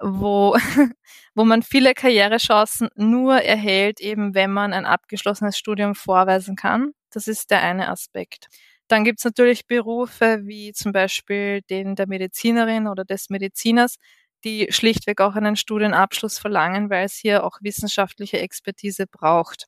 wo, 0.00 0.56
wo 1.34 1.44
man 1.44 1.62
viele 1.62 1.94
Karrierechancen 1.94 2.88
nur 2.96 3.36
erhält, 3.40 4.00
eben 4.00 4.34
wenn 4.34 4.52
man 4.52 4.72
ein 4.72 4.86
abgeschlossenes 4.86 5.56
Studium 5.58 5.94
vorweisen 5.94 6.56
kann. 6.56 6.92
Das 7.10 7.28
ist 7.28 7.50
der 7.50 7.62
eine 7.62 7.88
Aspekt. 7.88 8.48
Dann 8.88 9.04
gibt 9.04 9.20
es 9.20 9.24
natürlich 9.24 9.66
Berufe 9.66 10.42
wie 10.44 10.72
zum 10.72 10.92
Beispiel 10.92 11.62
den 11.70 11.96
der 11.96 12.06
Medizinerin 12.08 12.86
oder 12.88 13.04
des 13.04 13.30
Mediziners, 13.30 13.96
die 14.44 14.66
schlichtweg 14.70 15.20
auch 15.20 15.36
einen 15.36 15.56
Studienabschluss 15.56 16.38
verlangen, 16.38 16.90
weil 16.90 17.06
es 17.06 17.14
hier 17.16 17.44
auch 17.44 17.58
wissenschaftliche 17.62 18.40
Expertise 18.40 19.06
braucht. 19.06 19.66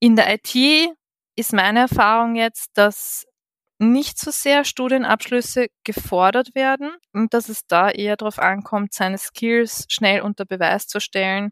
In 0.00 0.16
der 0.16 0.34
IT 0.34 0.54
ist 1.36 1.52
meine 1.52 1.80
Erfahrung 1.80 2.36
jetzt, 2.36 2.70
dass 2.74 3.26
nicht 3.78 4.18
so 4.18 4.30
sehr 4.30 4.64
Studienabschlüsse 4.64 5.66
gefordert 5.84 6.54
werden 6.54 6.92
und 7.12 7.34
dass 7.34 7.48
es 7.48 7.66
da 7.66 7.90
eher 7.90 8.16
darauf 8.16 8.38
ankommt, 8.38 8.94
seine 8.94 9.18
Skills 9.18 9.86
schnell 9.88 10.20
unter 10.22 10.44
Beweis 10.46 10.86
zu 10.86 11.00
stellen, 11.00 11.50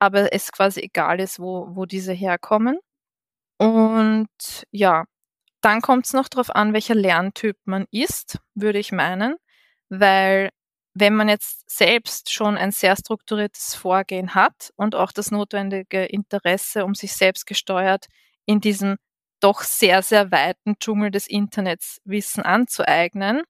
aber 0.00 0.32
es 0.32 0.52
quasi 0.52 0.80
egal 0.82 1.20
ist, 1.20 1.40
wo, 1.40 1.68
wo 1.76 1.86
diese 1.86 2.12
herkommen. 2.12 2.78
Und 3.58 4.28
ja, 4.72 5.04
dann 5.62 5.80
kommt 5.82 6.06
es 6.06 6.12
noch 6.14 6.28
darauf 6.28 6.50
an, 6.54 6.74
welcher 6.74 6.94
Lerntyp 6.94 7.56
man 7.64 7.86
ist, 7.90 8.38
würde 8.54 8.78
ich 8.78 8.92
meinen, 8.92 9.36
weil 9.90 10.50
wenn 10.94 11.14
man 11.16 11.28
jetzt 11.28 11.68
selbst 11.70 12.32
schon 12.32 12.56
ein 12.56 12.72
sehr 12.72 12.96
strukturiertes 12.96 13.74
Vorgehen 13.74 14.34
hat 14.34 14.72
und 14.76 14.94
auch 14.94 15.12
das 15.12 15.30
notwendige 15.32 16.04
Interesse, 16.06 16.84
um 16.84 16.94
sich 16.94 17.14
selbst 17.14 17.46
gesteuert 17.46 18.06
in 18.46 18.60
diesem 18.60 18.96
doch 19.44 19.62
sehr, 19.62 20.02
sehr 20.02 20.32
weiten 20.32 20.76
Dschungel 20.80 21.10
des 21.10 21.26
Internets 21.26 22.00
Wissen 22.04 22.42
anzueignen, 22.44 23.42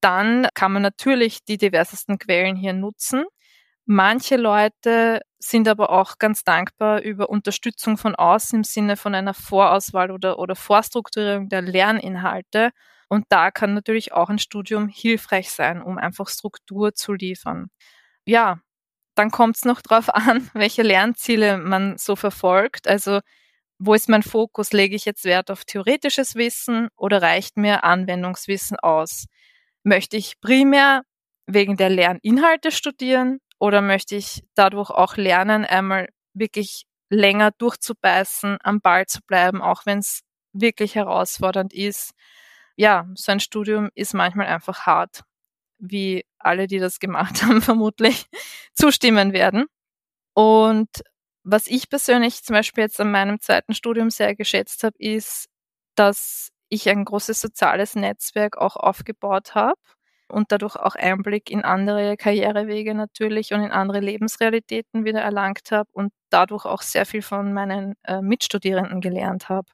dann 0.00 0.48
kann 0.54 0.72
man 0.72 0.82
natürlich 0.82 1.44
die 1.44 1.58
diversesten 1.58 2.18
Quellen 2.18 2.56
hier 2.56 2.72
nutzen. 2.72 3.24
Manche 3.86 4.36
Leute 4.36 5.22
sind 5.38 5.68
aber 5.68 5.90
auch 5.90 6.18
ganz 6.18 6.44
dankbar 6.44 7.02
über 7.02 7.28
Unterstützung 7.30 7.98
von 7.98 8.14
außen 8.16 8.58
im 8.60 8.64
Sinne 8.64 8.96
von 8.96 9.14
einer 9.14 9.34
Vorauswahl 9.34 10.10
oder, 10.10 10.38
oder 10.38 10.56
Vorstrukturierung 10.56 11.48
der 11.48 11.62
Lerninhalte. 11.62 12.70
Und 13.08 13.26
da 13.28 13.50
kann 13.50 13.74
natürlich 13.74 14.12
auch 14.12 14.30
ein 14.30 14.38
Studium 14.38 14.88
hilfreich 14.88 15.50
sein, 15.50 15.82
um 15.82 15.98
einfach 15.98 16.28
Struktur 16.28 16.94
zu 16.94 17.12
liefern. 17.12 17.68
Ja, 18.26 18.60
dann 19.16 19.30
kommt 19.30 19.56
es 19.56 19.64
noch 19.64 19.82
darauf 19.82 20.14
an, 20.14 20.50
welche 20.54 20.82
Lernziele 20.82 21.58
man 21.58 21.98
so 21.98 22.16
verfolgt. 22.16 22.88
Also 22.88 23.20
wo 23.78 23.94
ist 23.94 24.08
mein 24.08 24.22
Fokus? 24.22 24.72
Lege 24.72 24.96
ich 24.96 25.04
jetzt 25.04 25.24
Wert 25.24 25.50
auf 25.50 25.64
theoretisches 25.64 26.34
Wissen 26.34 26.88
oder 26.96 27.20
reicht 27.22 27.56
mir 27.56 27.84
Anwendungswissen 27.84 28.78
aus? 28.78 29.26
Möchte 29.82 30.16
ich 30.16 30.40
primär 30.40 31.02
wegen 31.46 31.76
der 31.76 31.90
Lerninhalte 31.90 32.70
studieren 32.70 33.38
oder 33.58 33.80
möchte 33.80 34.16
ich 34.16 34.42
dadurch 34.54 34.90
auch 34.90 35.16
lernen, 35.16 35.64
einmal 35.64 36.08
wirklich 36.34 36.84
länger 37.10 37.50
durchzubeißen, 37.52 38.58
am 38.62 38.80
Ball 38.80 39.06
zu 39.06 39.20
bleiben, 39.26 39.60
auch 39.60 39.86
wenn 39.86 39.98
es 39.98 40.22
wirklich 40.52 40.94
herausfordernd 40.94 41.72
ist? 41.72 42.12
Ja, 42.76 43.06
so 43.14 43.32
ein 43.32 43.40
Studium 43.40 43.90
ist 43.94 44.14
manchmal 44.14 44.46
einfach 44.46 44.86
hart, 44.86 45.22
wie 45.78 46.24
alle, 46.38 46.66
die 46.66 46.78
das 46.78 47.00
gemacht 47.00 47.42
haben, 47.42 47.62
vermutlich 47.62 48.26
zustimmen 48.74 49.32
werden. 49.32 49.66
Und 50.34 50.88
was 51.44 51.66
ich 51.66 51.88
persönlich 51.88 52.42
zum 52.42 52.54
Beispiel 52.54 52.84
jetzt 52.84 53.00
an 53.00 53.10
meinem 53.10 53.40
zweiten 53.40 53.74
Studium 53.74 54.10
sehr 54.10 54.34
geschätzt 54.36 54.84
habe, 54.84 54.96
ist, 54.98 55.48
dass 55.96 56.50
ich 56.68 56.88
ein 56.88 57.04
großes 57.04 57.40
soziales 57.40 57.96
Netzwerk 57.96 58.56
auch 58.56 58.76
aufgebaut 58.76 59.54
habe 59.54 59.78
und 60.28 60.52
dadurch 60.52 60.76
auch 60.76 60.94
Einblick 60.94 61.50
in 61.50 61.62
andere 61.62 62.16
Karrierewege 62.16 62.94
natürlich 62.94 63.52
und 63.52 63.60
in 63.62 63.70
andere 63.72 64.00
Lebensrealitäten 64.00 65.04
wieder 65.04 65.20
erlangt 65.20 65.70
habe 65.70 65.88
und 65.92 66.12
dadurch 66.30 66.64
auch 66.64 66.82
sehr 66.82 67.06
viel 67.06 67.22
von 67.22 67.52
meinen 67.52 67.94
äh, 68.04 68.22
Mitstudierenden 68.22 69.00
gelernt 69.00 69.48
habe. 69.48 69.68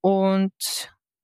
Und 0.00 0.52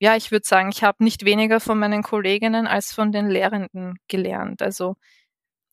ja, 0.00 0.16
ich 0.16 0.30
würde 0.30 0.46
sagen, 0.46 0.70
ich 0.70 0.84
habe 0.84 1.04
nicht 1.04 1.24
weniger 1.24 1.60
von 1.60 1.78
meinen 1.78 2.02
Kolleginnen 2.02 2.66
als 2.66 2.92
von 2.92 3.12
den 3.12 3.28
Lehrenden 3.28 3.96
gelernt. 4.08 4.62
Also 4.62 4.96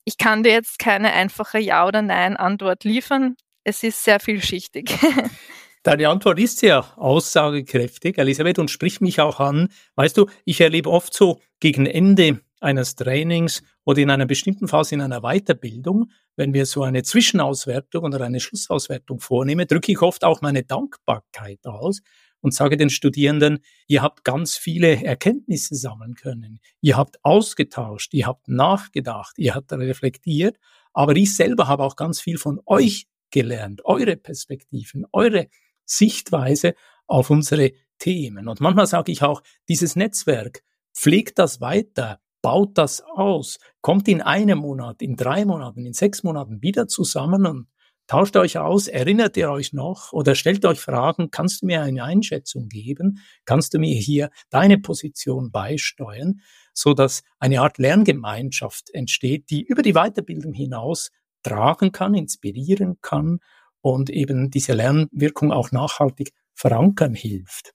ich 0.05 0.17
kann 0.17 0.43
dir 0.43 0.51
jetzt 0.53 0.79
keine 0.79 1.13
einfache 1.13 1.59
Ja- 1.59 1.87
oder 1.87 2.01
Nein-Antwort 2.01 2.83
liefern 2.83 3.37
es 3.67 3.83
ist 3.83 4.01
sehr 4.01 4.21
vielschichtig. 4.21 4.97
Deine 5.83 6.07
Antwort 6.07 6.39
ist 6.39 6.59
sehr 6.59 6.97
aussagekräftig, 6.97 8.17
Elisabeth, 8.17 8.59
und 8.59 8.71
spricht 8.71 9.01
mich 9.01 9.19
auch 9.19 9.41
an. 9.41 9.69
Weißt 9.95 10.17
du, 10.17 10.27
ich 10.45 10.61
erlebe 10.61 10.89
oft 10.89 11.13
so 11.13 11.41
gegen 11.59 11.85
Ende 11.85 12.39
eines 12.61 12.95
Trainings 12.95 13.63
oder 13.83 14.01
in 14.01 14.09
einer 14.09 14.25
bestimmten 14.25 14.69
Phase 14.69 14.95
in 14.95 15.01
einer 15.01 15.19
Weiterbildung, 15.21 16.11
wenn 16.37 16.53
wir 16.53 16.65
so 16.65 16.83
eine 16.83 17.03
Zwischenauswertung 17.03 18.05
oder 18.05 18.21
eine 18.21 18.39
Schlussauswertung 18.39 19.19
vornehmen, 19.19 19.67
drücke 19.67 19.91
ich 19.91 20.01
oft 20.01 20.23
auch 20.23 20.41
meine 20.41 20.63
Dankbarkeit 20.63 21.65
aus 21.65 21.99
und 22.39 22.53
sage 22.53 22.77
den 22.77 22.89
Studierenden, 22.89 23.59
ihr 23.87 24.01
habt 24.01 24.23
ganz 24.23 24.55
viele 24.55 25.03
Erkenntnisse 25.03 25.75
sammeln 25.75 26.15
können, 26.15 26.59
ihr 26.79 26.95
habt 26.95 27.23
ausgetauscht, 27.23 28.13
ihr 28.13 28.27
habt 28.27 28.47
nachgedacht, 28.47 29.37
ihr 29.37 29.55
habt 29.55 29.73
reflektiert, 29.73 30.57
aber 30.93 31.15
ich 31.17 31.35
selber 31.35 31.67
habe 31.67 31.83
auch 31.83 31.97
ganz 31.97 32.21
viel 32.21 32.37
von 32.37 32.61
euch 32.65 33.07
gelernt, 33.31 33.81
eure 33.85 34.17
Perspektiven, 34.17 35.05
eure 35.11 35.47
Sichtweise 35.85 36.75
auf 37.07 37.29
unsere 37.29 37.71
Themen. 37.99 38.47
Und 38.47 38.61
manchmal 38.61 38.87
sage 38.87 39.11
ich 39.11 39.23
auch, 39.23 39.41
dieses 39.69 39.95
Netzwerk, 39.95 40.63
pflegt 40.95 41.39
das 41.39 41.61
weiter, 41.61 42.19
baut 42.41 42.77
das 42.77 43.01
aus, 43.01 43.57
kommt 43.81 44.07
in 44.07 44.21
einem 44.21 44.59
Monat, 44.59 45.01
in 45.01 45.15
drei 45.15 45.45
Monaten, 45.45 45.85
in 45.85 45.93
sechs 45.93 46.23
Monaten 46.23 46.61
wieder 46.61 46.87
zusammen 46.87 47.45
und 47.45 47.67
tauscht 48.07 48.37
euch 48.37 48.57
aus, 48.57 48.87
erinnert 48.87 49.35
ihr 49.37 49.51
euch 49.51 49.73
noch 49.73 50.13
oder 50.13 50.33
stellt 50.33 50.65
euch 50.65 50.79
Fragen, 50.79 51.29
kannst 51.29 51.61
du 51.61 51.65
mir 51.65 51.81
eine 51.81 52.03
Einschätzung 52.03 52.69
geben, 52.69 53.19
kannst 53.45 53.73
du 53.73 53.79
mir 53.79 53.95
hier 53.95 54.29
deine 54.49 54.77
Position 54.77 55.51
beisteuern, 55.51 56.41
so 56.73 56.93
dass 56.93 57.23
eine 57.39 57.61
Art 57.61 57.77
Lerngemeinschaft 57.77 58.89
entsteht, 58.93 59.49
die 59.49 59.63
über 59.63 59.81
die 59.81 59.93
Weiterbildung 59.93 60.53
hinaus 60.53 61.11
tragen 61.47 61.91
kann, 61.91 62.13
inspirieren 62.13 62.97
kann 63.01 63.39
und 63.81 64.09
eben 64.09 64.49
diese 64.49 64.73
Lernwirkung 64.73 65.51
auch 65.51 65.71
nachhaltig 65.71 66.31
verankern 66.53 67.13
hilft. 67.13 67.73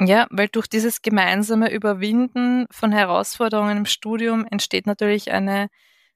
Ja, 0.00 0.26
weil 0.30 0.48
durch 0.48 0.66
dieses 0.66 1.02
gemeinsame 1.02 1.70
Überwinden 1.72 2.66
von 2.70 2.92
Herausforderungen 2.92 3.78
im 3.78 3.86
Studium 3.86 4.44
entsteht 4.50 4.86
natürlich 4.86 5.30
eine 5.30 5.68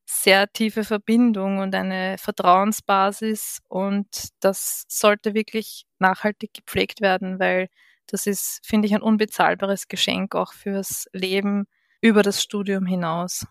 sehr 0.05 0.51
tiefe 0.53 0.85
Verbindung 0.85 1.59
und 1.59 1.75
eine 1.75 2.17
Vertrauensbasis 2.19 3.61
und 3.69 4.09
das 4.41 4.85
sollte 4.89 5.35
wirklich 5.35 5.85
nachhaltig 5.99 6.55
gepflegt 6.55 7.01
werden, 7.01 7.39
weil 7.39 7.69
Das 8.11 8.27
ist, 8.27 8.61
finde 8.65 8.89
ich, 8.89 8.95
ein 8.95 9.03
unbezahlbares 9.03 9.87
Geschenk 9.87 10.35
auch 10.35 10.55
fürs 10.55 11.07
Leben 11.13 11.67
über 12.01 12.23
das 12.23 12.43
Studium 12.43 12.87
hinaus. 12.87 13.47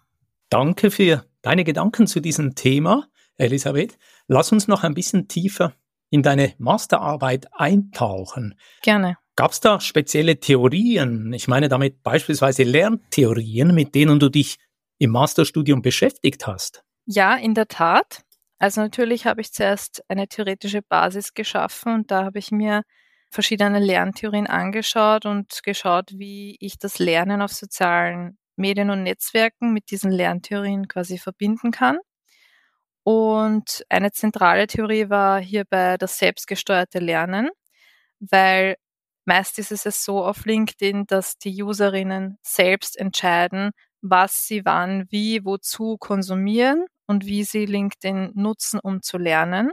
Danke 0.49 0.89
für 0.89 1.25
deine 1.41 1.63
Gedanken 1.63 2.07
zu 2.07 2.19
diesem 2.21 2.55
Thema, 2.55 3.05
Elisabeth. 3.37 3.97
Lass 4.27 4.51
uns 4.51 4.67
noch 4.67 4.83
ein 4.83 4.93
bisschen 4.93 5.27
tiefer 5.27 5.73
in 6.09 6.23
deine 6.23 6.53
Masterarbeit 6.57 7.47
eintauchen. 7.51 8.55
Gerne. 8.81 9.17
Gab 9.35 9.51
es 9.51 9.59
da 9.59 9.79
spezielle 9.79 10.39
Theorien? 10.39 11.31
Ich 11.33 11.47
meine 11.47 11.69
damit 11.69 12.01
beispielsweise 12.01 12.63
Lerntheorien, 12.63 13.73
mit 13.73 13.93
denen 13.93 14.19
du 14.19 14.29
dich 14.29 14.57
im 14.97 15.11
Masterstudium 15.11 15.81
beschäftigt 15.81 16.47
hast. 16.47 16.83
Ja, 17.05 17.35
in 17.35 17.53
der 17.53 17.67
Tat. 17.67 18.23
Also 18.57 18.81
natürlich 18.81 19.27
habe 19.27 19.41
ich 19.41 19.53
zuerst 19.53 20.03
eine 20.07 20.27
theoretische 20.27 20.81
Basis 20.81 21.35
geschaffen 21.35 21.93
und 21.93 22.11
da 22.11 22.25
habe 22.25 22.39
ich 22.39 22.51
mir 22.51 22.81
verschiedene 23.29 23.79
Lerntheorien 23.79 24.47
angeschaut 24.47 25.25
und 25.25 25.61
geschaut, 25.63 26.11
wie 26.15 26.57
ich 26.59 26.79
das 26.79 26.97
Lernen 26.97 27.41
auf 27.41 27.51
sozialen 27.51 28.37
Medien 28.55 28.89
und 28.89 29.03
Netzwerken 29.03 29.73
mit 29.73 29.91
diesen 29.91 30.11
Lerntheorien 30.11 30.87
quasi 30.87 31.19
verbinden 31.19 31.71
kann. 31.71 31.99
Und 33.07 33.85
eine 33.87 34.11
zentrale 34.11 34.67
Theorie 34.67 35.09
war 35.09 35.39
hierbei 35.39 35.95
das 35.97 36.17
selbstgesteuerte 36.19 36.99
Lernen, 36.99 37.49
weil 38.19 38.75
Meist 39.25 39.59
ist 39.59 39.71
es 39.85 40.03
so 40.03 40.25
auf 40.25 40.45
LinkedIn, 40.45 41.05
dass 41.07 41.37
die 41.37 41.63
Userinnen 41.63 42.37
selbst 42.43 42.97
entscheiden, 42.97 43.71
was 44.01 44.45
sie 44.47 44.65
wann, 44.65 45.05
wie, 45.09 45.45
wozu 45.45 45.97
konsumieren 45.97 46.85
und 47.07 47.25
wie 47.25 47.45
sie 47.45 47.65
LinkedIn 47.65 48.31
nutzen, 48.35 48.79
um 48.81 49.01
zu 49.01 49.17
lernen. 49.17 49.71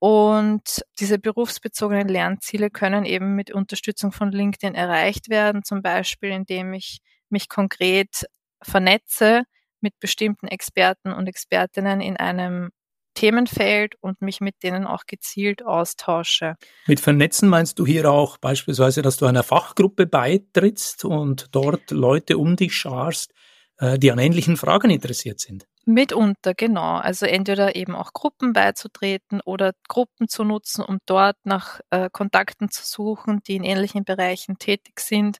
Und 0.00 0.84
diese 1.00 1.18
berufsbezogenen 1.18 2.08
Lernziele 2.08 2.70
können 2.70 3.04
eben 3.04 3.34
mit 3.34 3.52
Unterstützung 3.52 4.12
von 4.12 4.30
LinkedIn 4.32 4.76
erreicht 4.76 5.28
werden, 5.28 5.64
zum 5.64 5.82
Beispiel 5.82 6.30
indem 6.30 6.72
ich 6.74 7.00
mich 7.30 7.48
konkret 7.48 8.26
vernetze 8.62 9.44
mit 9.84 10.00
bestimmten 10.00 10.48
Experten 10.48 11.12
und 11.12 11.28
Expertinnen 11.28 12.00
in 12.00 12.16
einem 12.16 12.70
Themenfeld 13.14 13.94
und 14.00 14.20
mich 14.22 14.40
mit 14.40 14.62
denen 14.64 14.86
auch 14.86 15.04
gezielt 15.06 15.64
austausche. 15.64 16.56
Mit 16.86 16.98
Vernetzen 16.98 17.48
meinst 17.48 17.78
du 17.78 17.86
hier 17.86 18.10
auch 18.10 18.38
beispielsweise, 18.38 19.02
dass 19.02 19.18
du 19.18 19.26
einer 19.26 19.44
Fachgruppe 19.44 20.06
beitrittst 20.06 21.04
und 21.04 21.46
dort 21.52 21.92
Leute 21.92 22.38
um 22.38 22.56
dich 22.56 22.74
scharst, 22.74 23.32
äh, 23.78 23.98
die 24.00 24.10
an 24.10 24.18
ähnlichen 24.18 24.56
Fragen 24.56 24.90
interessiert 24.90 25.38
sind? 25.38 25.68
Mitunter, 25.86 26.54
genau. 26.54 26.96
Also 26.96 27.26
entweder 27.26 27.76
eben 27.76 27.94
auch 27.94 28.14
Gruppen 28.14 28.54
beizutreten 28.54 29.40
oder 29.44 29.74
Gruppen 29.86 30.28
zu 30.28 30.42
nutzen, 30.42 30.82
um 30.82 30.98
dort 31.06 31.36
nach 31.44 31.80
äh, 31.90 32.08
Kontakten 32.10 32.70
zu 32.70 32.82
suchen, 32.84 33.42
die 33.46 33.56
in 33.56 33.64
ähnlichen 33.64 34.04
Bereichen 34.04 34.58
tätig 34.58 34.98
sind 34.98 35.38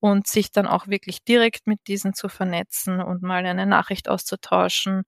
und 0.00 0.26
sich 0.26 0.52
dann 0.52 0.66
auch 0.66 0.86
wirklich 0.88 1.24
direkt 1.24 1.66
mit 1.66 1.80
diesen 1.88 2.14
zu 2.14 2.28
vernetzen 2.28 3.00
und 3.00 3.22
mal 3.22 3.44
eine 3.44 3.66
Nachricht 3.66 4.08
auszutauschen 4.08 5.04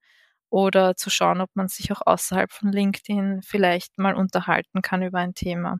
oder 0.49 0.95
zu 0.95 1.09
schauen, 1.09 1.41
ob 1.41 1.49
man 1.55 1.69
sich 1.69 1.91
auch 1.91 2.01
außerhalb 2.05 2.51
von 2.51 2.71
LinkedIn 2.71 3.41
vielleicht 3.43 3.97
mal 3.97 4.15
unterhalten 4.15 4.81
kann 4.81 5.01
über 5.03 5.19
ein 5.19 5.33
Thema. 5.33 5.79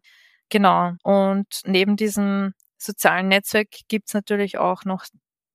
Genau. 0.50 0.94
Und 1.03 1.62
neben 1.65 1.98
diesem 1.98 2.53
sozialen 2.77 3.27
Netzwerk 3.30 3.70
gibt 3.89 4.10
es 4.10 4.13
natürlich 4.13 4.58
auch 4.58 4.86
noch 4.86 5.06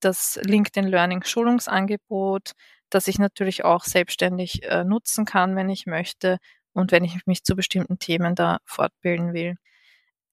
das 0.00 0.38
LinkedIn 0.42 0.86
Learning 0.88 1.24
Schulungsangebot, 1.24 2.52
das 2.90 3.08
ich 3.08 3.18
natürlich 3.18 3.64
auch 3.64 3.84
selbstständig 3.84 4.62
äh, 4.64 4.84
nutzen 4.84 5.24
kann, 5.24 5.56
wenn 5.56 5.70
ich 5.70 5.86
möchte 5.86 6.38
und 6.72 6.92
wenn 6.92 7.04
ich 7.04 7.26
mich 7.26 7.42
zu 7.44 7.56
bestimmten 7.56 7.98
Themen 7.98 8.34
da 8.34 8.58
fortbilden 8.64 9.32
will. 9.34 9.56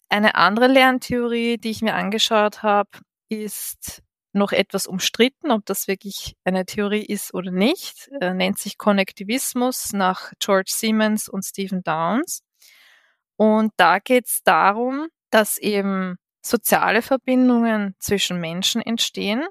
Eine 0.10 0.36
andere 0.36 0.68
Lerntheorie, 0.68 1.58
die 1.58 1.72
ich 1.72 1.82
mir 1.82 1.96
angeschaut 1.96 2.64
habe, 2.64 2.90
ist 3.36 4.04
noch 4.34 4.52
etwas 4.52 4.88
umstritten, 4.88 5.52
ob 5.52 5.66
das 5.66 5.88
wirklich 5.88 6.36
eine 6.44 6.66
Theorie 6.66 7.06
ist 7.06 7.34
oder 7.34 7.52
nicht. 7.52 8.10
Er 8.20 8.34
nennt 8.34 8.58
sich 8.58 8.78
Konnektivismus 8.78 9.94
nach 9.94 10.34
George 10.40 10.72
Siemens 10.74 11.30
und 11.30 11.44
Stephen 11.44 11.84
Downs. 11.84 12.42
Und 13.36 13.72
da 13.78 14.00
geht 14.00 14.26
es 14.28 14.42
darum, 14.44 15.08
dass 15.30 15.58
eben 15.58 16.18
soziale 16.42 17.02
Verbindungen 17.02 17.96
zwischen 18.00 18.40
Menschen 18.40 18.82
entstehen, 18.82 19.46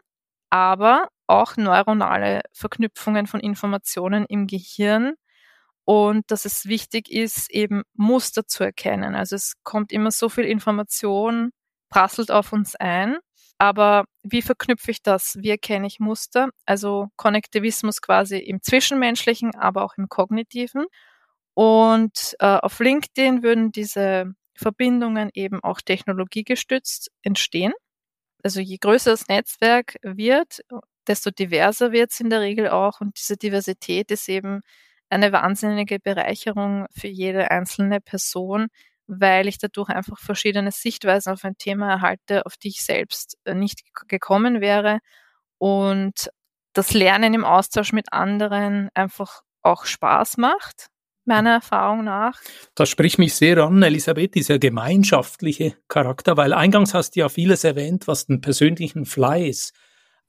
aber 0.50 1.08
auch 1.26 1.56
neuronale 1.56 2.42
Verknüpfungen 2.52 3.26
von 3.26 3.40
Informationen 3.40 4.26
im 4.26 4.46
Gehirn 4.46 5.14
und 5.84 6.30
dass 6.30 6.44
es 6.44 6.66
wichtig 6.66 7.10
ist, 7.10 7.50
eben 7.50 7.82
Muster 7.94 8.46
zu 8.46 8.64
erkennen. 8.64 9.14
Also 9.14 9.36
es 9.36 9.54
kommt 9.62 9.92
immer 9.92 10.10
so 10.10 10.28
viel 10.28 10.44
Information, 10.44 11.50
prasselt 11.88 12.30
auf 12.30 12.52
uns 12.52 12.76
ein 12.76 13.18
aber 13.62 14.06
wie 14.24 14.42
verknüpfe 14.42 14.90
ich 14.90 15.02
das? 15.02 15.36
Wie 15.40 15.50
erkenne 15.50 15.86
ich 15.86 16.00
Muster? 16.00 16.48
Also 16.66 17.10
Konnektivismus 17.16 18.02
quasi 18.02 18.38
im 18.38 18.60
Zwischenmenschlichen, 18.60 19.54
aber 19.54 19.84
auch 19.84 19.94
im 19.98 20.08
Kognitiven. 20.08 20.86
Und 21.54 22.34
äh, 22.40 22.46
auf 22.46 22.80
LinkedIn 22.80 23.44
würden 23.44 23.70
diese 23.70 24.34
Verbindungen 24.56 25.30
eben 25.34 25.62
auch 25.62 25.80
technologiegestützt 25.80 27.12
entstehen. 27.22 27.72
Also 28.42 28.58
je 28.60 28.78
größer 28.78 29.12
das 29.12 29.28
Netzwerk 29.28 29.94
wird, 30.02 30.62
desto 31.06 31.30
diverser 31.30 31.92
wird 31.92 32.10
es 32.10 32.18
in 32.18 32.30
der 32.30 32.40
Regel 32.40 32.68
auch. 32.68 33.00
Und 33.00 33.16
diese 33.16 33.36
Diversität 33.36 34.10
ist 34.10 34.28
eben 34.28 34.62
eine 35.08 35.30
wahnsinnige 35.32 36.00
Bereicherung 36.00 36.86
für 36.92 37.06
jede 37.06 37.52
einzelne 37.52 38.00
Person, 38.00 38.70
weil 39.20 39.48
ich 39.48 39.58
dadurch 39.58 39.88
einfach 39.88 40.18
verschiedene 40.18 40.70
Sichtweisen 40.70 41.32
auf 41.32 41.44
ein 41.44 41.56
Thema 41.58 41.90
erhalte, 41.90 42.46
auf 42.46 42.56
die 42.56 42.68
ich 42.68 42.84
selbst 42.84 43.36
äh, 43.44 43.54
nicht 43.54 43.82
gekommen 44.08 44.60
wäre. 44.60 44.98
Und 45.58 46.30
das 46.72 46.92
Lernen 46.92 47.34
im 47.34 47.44
Austausch 47.44 47.92
mit 47.92 48.12
anderen 48.12 48.88
einfach 48.94 49.42
auch 49.62 49.84
Spaß 49.84 50.38
macht, 50.38 50.88
meiner 51.24 51.50
Erfahrung 51.50 52.04
nach. 52.04 52.40
Das 52.74 52.88
spricht 52.88 53.18
mich 53.18 53.34
sehr 53.34 53.58
an, 53.58 53.82
Elisabeth, 53.82 54.34
dieser 54.34 54.58
gemeinschaftliche 54.58 55.76
Charakter, 55.88 56.36
weil 56.36 56.52
eingangs 56.52 56.94
hast 56.94 57.14
du 57.14 57.20
ja 57.20 57.28
vieles 57.28 57.64
erwähnt, 57.64 58.08
was 58.08 58.26
den 58.26 58.40
persönlichen 58.40 59.04
Fleiß, 59.04 59.72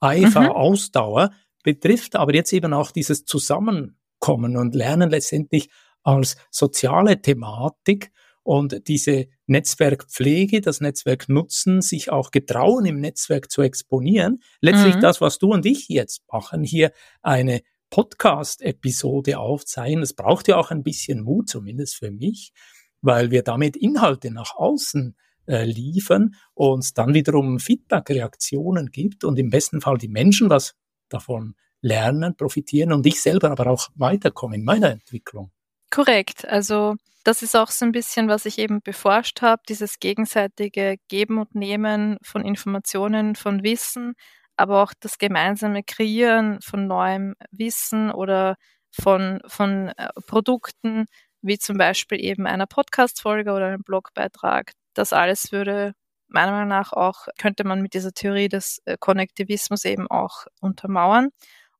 Eifer, 0.00 0.42
mhm. 0.42 0.50
Ausdauer 0.50 1.30
betrifft, 1.62 2.14
aber 2.14 2.34
jetzt 2.34 2.52
eben 2.52 2.74
auch 2.74 2.90
dieses 2.90 3.24
Zusammenkommen 3.24 4.56
und 4.56 4.74
Lernen 4.74 5.10
letztendlich 5.10 5.70
als 6.02 6.36
soziale 6.50 7.20
Thematik 7.22 8.12
und 8.44 8.86
diese 8.86 9.26
Netzwerkpflege, 9.46 10.60
das 10.60 10.80
Netzwerk 10.80 11.28
nutzen, 11.28 11.80
sich 11.80 12.12
auch 12.12 12.30
getrauen, 12.30 12.84
im 12.84 13.00
Netzwerk 13.00 13.50
zu 13.50 13.62
exponieren. 13.62 14.40
Letztlich 14.60 14.96
mhm. 14.96 15.00
das, 15.00 15.20
was 15.20 15.38
du 15.38 15.52
und 15.52 15.66
ich 15.66 15.88
jetzt 15.88 16.22
machen, 16.30 16.62
hier 16.62 16.92
eine 17.22 17.62
Podcast-Episode 17.90 19.38
aufzeichnen. 19.38 20.02
Es 20.02 20.12
braucht 20.12 20.46
ja 20.48 20.56
auch 20.56 20.70
ein 20.70 20.82
bisschen 20.82 21.22
Mut, 21.22 21.48
zumindest 21.48 21.96
für 21.96 22.10
mich, 22.10 22.52
weil 23.00 23.30
wir 23.30 23.42
damit 23.42 23.76
Inhalte 23.76 24.30
nach 24.30 24.54
außen 24.54 25.16
äh, 25.46 25.64
liefern 25.64 26.34
und 26.52 26.96
dann 26.98 27.14
wiederum 27.14 27.58
Feedback, 27.58 28.10
Reaktionen 28.10 28.90
gibt 28.90 29.24
und 29.24 29.38
im 29.38 29.48
besten 29.50 29.80
Fall 29.80 29.96
die 29.96 30.08
Menschen 30.08 30.50
was 30.50 30.74
davon 31.08 31.54
lernen, 31.80 32.36
profitieren 32.36 32.92
und 32.92 33.06
ich 33.06 33.20
selber 33.20 33.50
aber 33.50 33.68
auch 33.68 33.88
weiterkommen 33.94 34.60
in 34.60 34.64
meiner 34.64 34.90
Entwicklung. 34.90 35.50
Korrekt. 35.90 36.46
Also 36.46 36.96
das 37.24 37.42
ist 37.42 37.56
auch 37.56 37.70
so 37.70 37.84
ein 37.86 37.92
bisschen, 37.92 38.28
was 38.28 38.44
ich 38.44 38.58
eben 38.58 38.82
beforscht 38.82 39.42
habe, 39.42 39.62
dieses 39.68 39.98
gegenseitige 39.98 40.96
Geben 41.08 41.38
und 41.38 41.54
Nehmen 41.54 42.18
von 42.22 42.44
Informationen, 42.44 43.34
von 43.34 43.62
Wissen, 43.62 44.14
aber 44.56 44.82
auch 44.82 44.92
das 45.00 45.18
gemeinsame 45.18 45.82
Kreieren 45.82 46.60
von 46.60 46.86
neuem 46.86 47.34
Wissen 47.50 48.10
oder 48.10 48.56
von, 48.92 49.40
von 49.46 49.88
äh, 49.96 50.08
Produkten, 50.26 51.06
wie 51.42 51.58
zum 51.58 51.78
Beispiel 51.78 52.22
eben 52.22 52.46
einer 52.46 52.66
Podcast-Folge 52.66 53.52
oder 53.52 53.66
einem 53.68 53.82
Blogbeitrag. 53.82 54.72
Das 54.94 55.12
alles 55.12 55.50
würde 55.52 55.94
meiner 56.28 56.52
Meinung 56.52 56.68
nach 56.68 56.92
auch, 56.92 57.26
könnte 57.38 57.64
man 57.64 57.82
mit 57.82 57.94
dieser 57.94 58.12
Theorie 58.12 58.48
des 58.48 58.80
äh, 58.84 58.96
Konnektivismus 58.98 59.84
eben 59.84 60.10
auch 60.10 60.46
untermauern. 60.60 61.30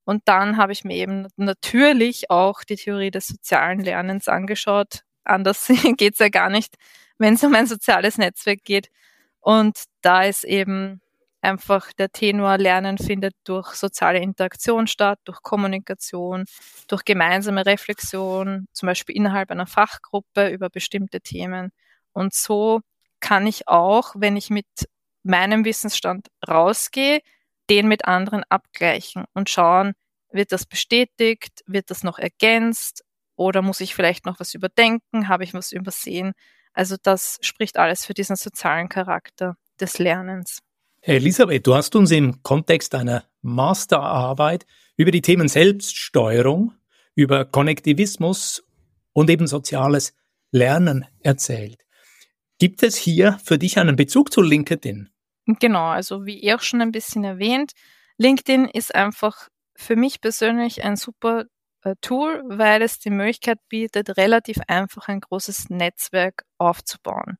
Und 0.04 0.22
dann 0.26 0.56
habe 0.58 0.72
ich 0.72 0.84
mir 0.84 0.96
eben 0.96 1.28
natürlich 1.36 2.30
auch 2.30 2.62
die 2.64 2.76
Theorie 2.76 3.10
des 3.10 3.26
sozialen 3.28 3.80
Lernens 3.80 4.28
angeschaut, 4.28 5.02
anders 5.24 5.68
geht's 5.96 6.18
ja 6.18 6.28
gar 6.28 6.50
nicht, 6.50 6.76
wenn 7.18 7.34
es 7.34 7.44
um 7.44 7.54
ein 7.54 7.66
soziales 7.66 8.18
Netzwerk 8.18 8.64
geht. 8.64 8.90
Und 9.40 9.84
da 10.02 10.24
ist 10.24 10.44
eben 10.44 11.00
einfach 11.44 11.92
der 11.92 12.10
Tenor 12.10 12.58
Lernen 12.58 12.98
findet 12.98 13.34
durch 13.44 13.74
soziale 13.74 14.18
Interaktion 14.18 14.86
statt, 14.86 15.20
durch 15.24 15.42
Kommunikation, 15.42 16.46
durch 16.88 17.04
gemeinsame 17.04 17.66
Reflexion, 17.66 18.66
zum 18.72 18.86
Beispiel 18.86 19.14
innerhalb 19.16 19.50
einer 19.50 19.66
Fachgruppe 19.66 20.48
über 20.48 20.70
bestimmte 20.70 21.20
Themen. 21.20 21.70
Und 22.12 22.34
so 22.34 22.80
kann 23.20 23.46
ich 23.46 23.68
auch, 23.68 24.14
wenn 24.16 24.36
ich 24.36 24.50
mit 24.50 24.66
meinem 25.22 25.64
Wissensstand 25.64 26.28
rausgehe, 26.48 27.20
den 27.70 27.88
mit 27.88 28.06
anderen 28.06 28.44
abgleichen 28.48 29.24
und 29.34 29.50
schauen, 29.50 29.94
wird 30.30 30.52
das 30.52 30.66
bestätigt, 30.66 31.62
wird 31.66 31.90
das 31.90 32.02
noch 32.02 32.18
ergänzt, 32.18 33.04
oder 33.36 33.62
muss 33.62 33.80
ich 33.80 33.94
vielleicht 33.94 34.26
noch 34.26 34.40
was 34.40 34.54
überdenken? 34.54 35.28
Habe 35.28 35.44
ich 35.44 35.54
was 35.54 35.72
übersehen? 35.72 36.32
Also 36.72 36.96
das 37.02 37.38
spricht 37.40 37.76
alles 37.76 38.04
für 38.04 38.14
diesen 38.14 38.36
sozialen 38.36 38.88
Charakter 38.88 39.56
des 39.80 39.98
Lernens. 39.98 40.60
Elisabeth, 41.02 41.66
du 41.66 41.74
hast 41.74 41.94
uns 41.96 42.10
im 42.10 42.42
Kontext 42.42 42.94
einer 42.94 43.24
Masterarbeit 43.42 44.66
über 44.96 45.10
die 45.10 45.22
Themen 45.22 45.48
Selbststeuerung, 45.48 46.72
über 47.14 47.44
Konnektivismus 47.44 48.62
und 49.12 49.30
eben 49.30 49.46
soziales 49.46 50.14
Lernen 50.50 51.04
erzählt. 51.20 51.84
Gibt 52.58 52.82
es 52.82 52.96
hier 52.96 53.38
für 53.44 53.58
dich 53.58 53.78
einen 53.78 53.96
Bezug 53.96 54.32
zu 54.32 54.40
LinkedIn? 54.40 55.10
Genau, 55.46 55.86
also 55.88 56.24
wie 56.24 56.38
ihr 56.38 56.56
auch 56.56 56.62
schon 56.62 56.80
ein 56.80 56.92
bisschen 56.92 57.24
erwähnt, 57.24 57.72
LinkedIn 58.16 58.66
ist 58.66 58.94
einfach 58.94 59.48
für 59.76 59.96
mich 59.96 60.20
persönlich 60.20 60.84
ein 60.84 60.96
super 60.96 61.44
Tool, 62.00 62.42
weil 62.46 62.82
es 62.82 62.98
die 62.98 63.10
Möglichkeit 63.10 63.58
bietet, 63.68 64.16
relativ 64.16 64.58
einfach 64.66 65.08
ein 65.08 65.20
großes 65.20 65.70
Netzwerk 65.70 66.44
aufzubauen. 66.58 67.36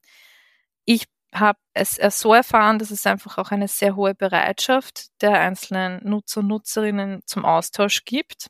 Ich 0.85 1.07
habe 1.33 1.59
es 1.73 1.97
so 2.21 2.33
erfahren, 2.35 2.79
dass 2.79 2.91
es 2.91 3.07
einfach 3.07 3.39
auch 3.39 3.51
eine 3.51 3.69
sehr 3.69 3.97
hohe 3.97 4.15
Bereitschaft 4.15 5.07
der 5.21 5.41
einzelnen 5.41 6.01
Nutzer 6.05 6.41
und 6.41 6.49
Nutzerinnen 6.49 7.23
zum 7.27 7.45
Austausch 7.45 8.05
gibt 8.05 8.49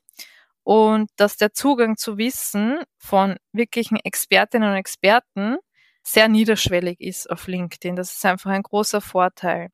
und 0.65 1.11
dass 1.17 1.37
der 1.37 1.53
Zugang 1.53 1.97
zu 1.97 2.19
Wissen 2.19 2.81
von 2.99 3.37
wirklichen 3.53 3.97
Expertinnen 3.97 4.71
und 4.71 4.77
Experten 4.77 5.57
sehr 6.03 6.29
niederschwellig 6.29 7.01
ist 7.01 7.31
auf 7.31 7.47
LinkedIn. 7.47 7.97
Das 7.97 8.15
ist 8.15 8.25
einfach 8.27 8.51
ein 8.51 8.63
großer 8.63 9.01
Vorteil. 9.01 9.71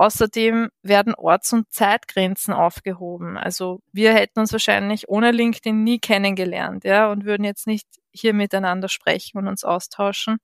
Außerdem 0.00 0.70
werden 0.82 1.14
Orts- 1.14 1.52
und 1.52 1.70
Zeitgrenzen 1.70 2.54
aufgehoben. 2.54 3.36
Also 3.36 3.82
wir 3.92 4.14
hätten 4.14 4.40
uns 4.40 4.50
wahrscheinlich 4.50 5.10
ohne 5.10 5.30
LinkedIn 5.30 5.84
nie 5.84 5.98
kennengelernt, 5.98 6.84
ja, 6.84 7.12
und 7.12 7.26
würden 7.26 7.44
jetzt 7.44 7.66
nicht 7.66 7.86
hier 8.10 8.32
miteinander 8.32 8.88
sprechen 8.88 9.36
und 9.36 9.46
uns 9.46 9.62
austauschen. 9.62 10.38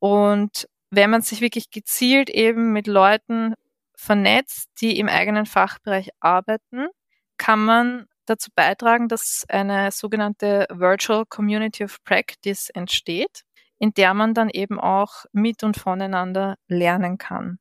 Und 0.00 0.68
wenn 0.90 1.10
man 1.10 1.22
sich 1.22 1.40
wirklich 1.40 1.70
gezielt 1.70 2.28
eben 2.28 2.72
mit 2.72 2.88
Leuten 2.88 3.54
vernetzt, 3.94 4.68
die 4.80 4.98
im 4.98 5.08
eigenen 5.08 5.46
Fachbereich 5.46 6.08
arbeiten, 6.18 6.88
kann 7.36 7.64
man 7.64 8.06
dazu 8.26 8.50
beitragen, 8.52 9.06
dass 9.06 9.44
eine 9.48 9.92
sogenannte 9.92 10.66
Virtual 10.70 11.24
Community 11.24 11.84
of 11.84 12.02
Practice 12.02 12.68
entsteht, 12.70 13.42
in 13.78 13.92
der 13.94 14.12
man 14.14 14.34
dann 14.34 14.50
eben 14.50 14.80
auch 14.80 15.24
mit 15.30 15.62
und 15.62 15.76
voneinander 15.76 16.56
lernen 16.66 17.16
kann. 17.16 17.60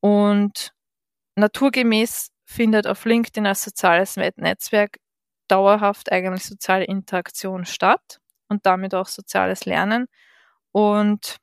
Und 0.00 0.72
naturgemäß 1.36 2.30
findet 2.44 2.86
auf 2.86 3.04
LinkedIn 3.04 3.46
als 3.46 3.62
soziales 3.62 4.16
Netzwerk 4.16 4.98
dauerhaft 5.48 6.12
eigentlich 6.12 6.44
soziale 6.44 6.84
Interaktion 6.84 7.64
statt 7.64 8.20
und 8.48 8.66
damit 8.66 8.94
auch 8.94 9.06
soziales 9.06 9.64
Lernen. 9.64 10.06
Und 10.72 11.38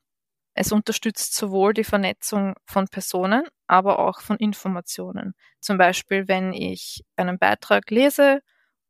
es 0.54 0.72
unterstützt 0.72 1.34
sowohl 1.36 1.72
die 1.74 1.84
Vernetzung 1.84 2.54
von 2.66 2.88
Personen, 2.88 3.44
aber 3.68 4.00
auch 4.00 4.20
von 4.20 4.36
Informationen. 4.38 5.34
Zum 5.60 5.78
Beispiel, 5.78 6.28
wenn 6.28 6.52
ich 6.52 7.04
einen 7.16 7.38
Beitrag 7.38 7.90
lese 7.90 8.40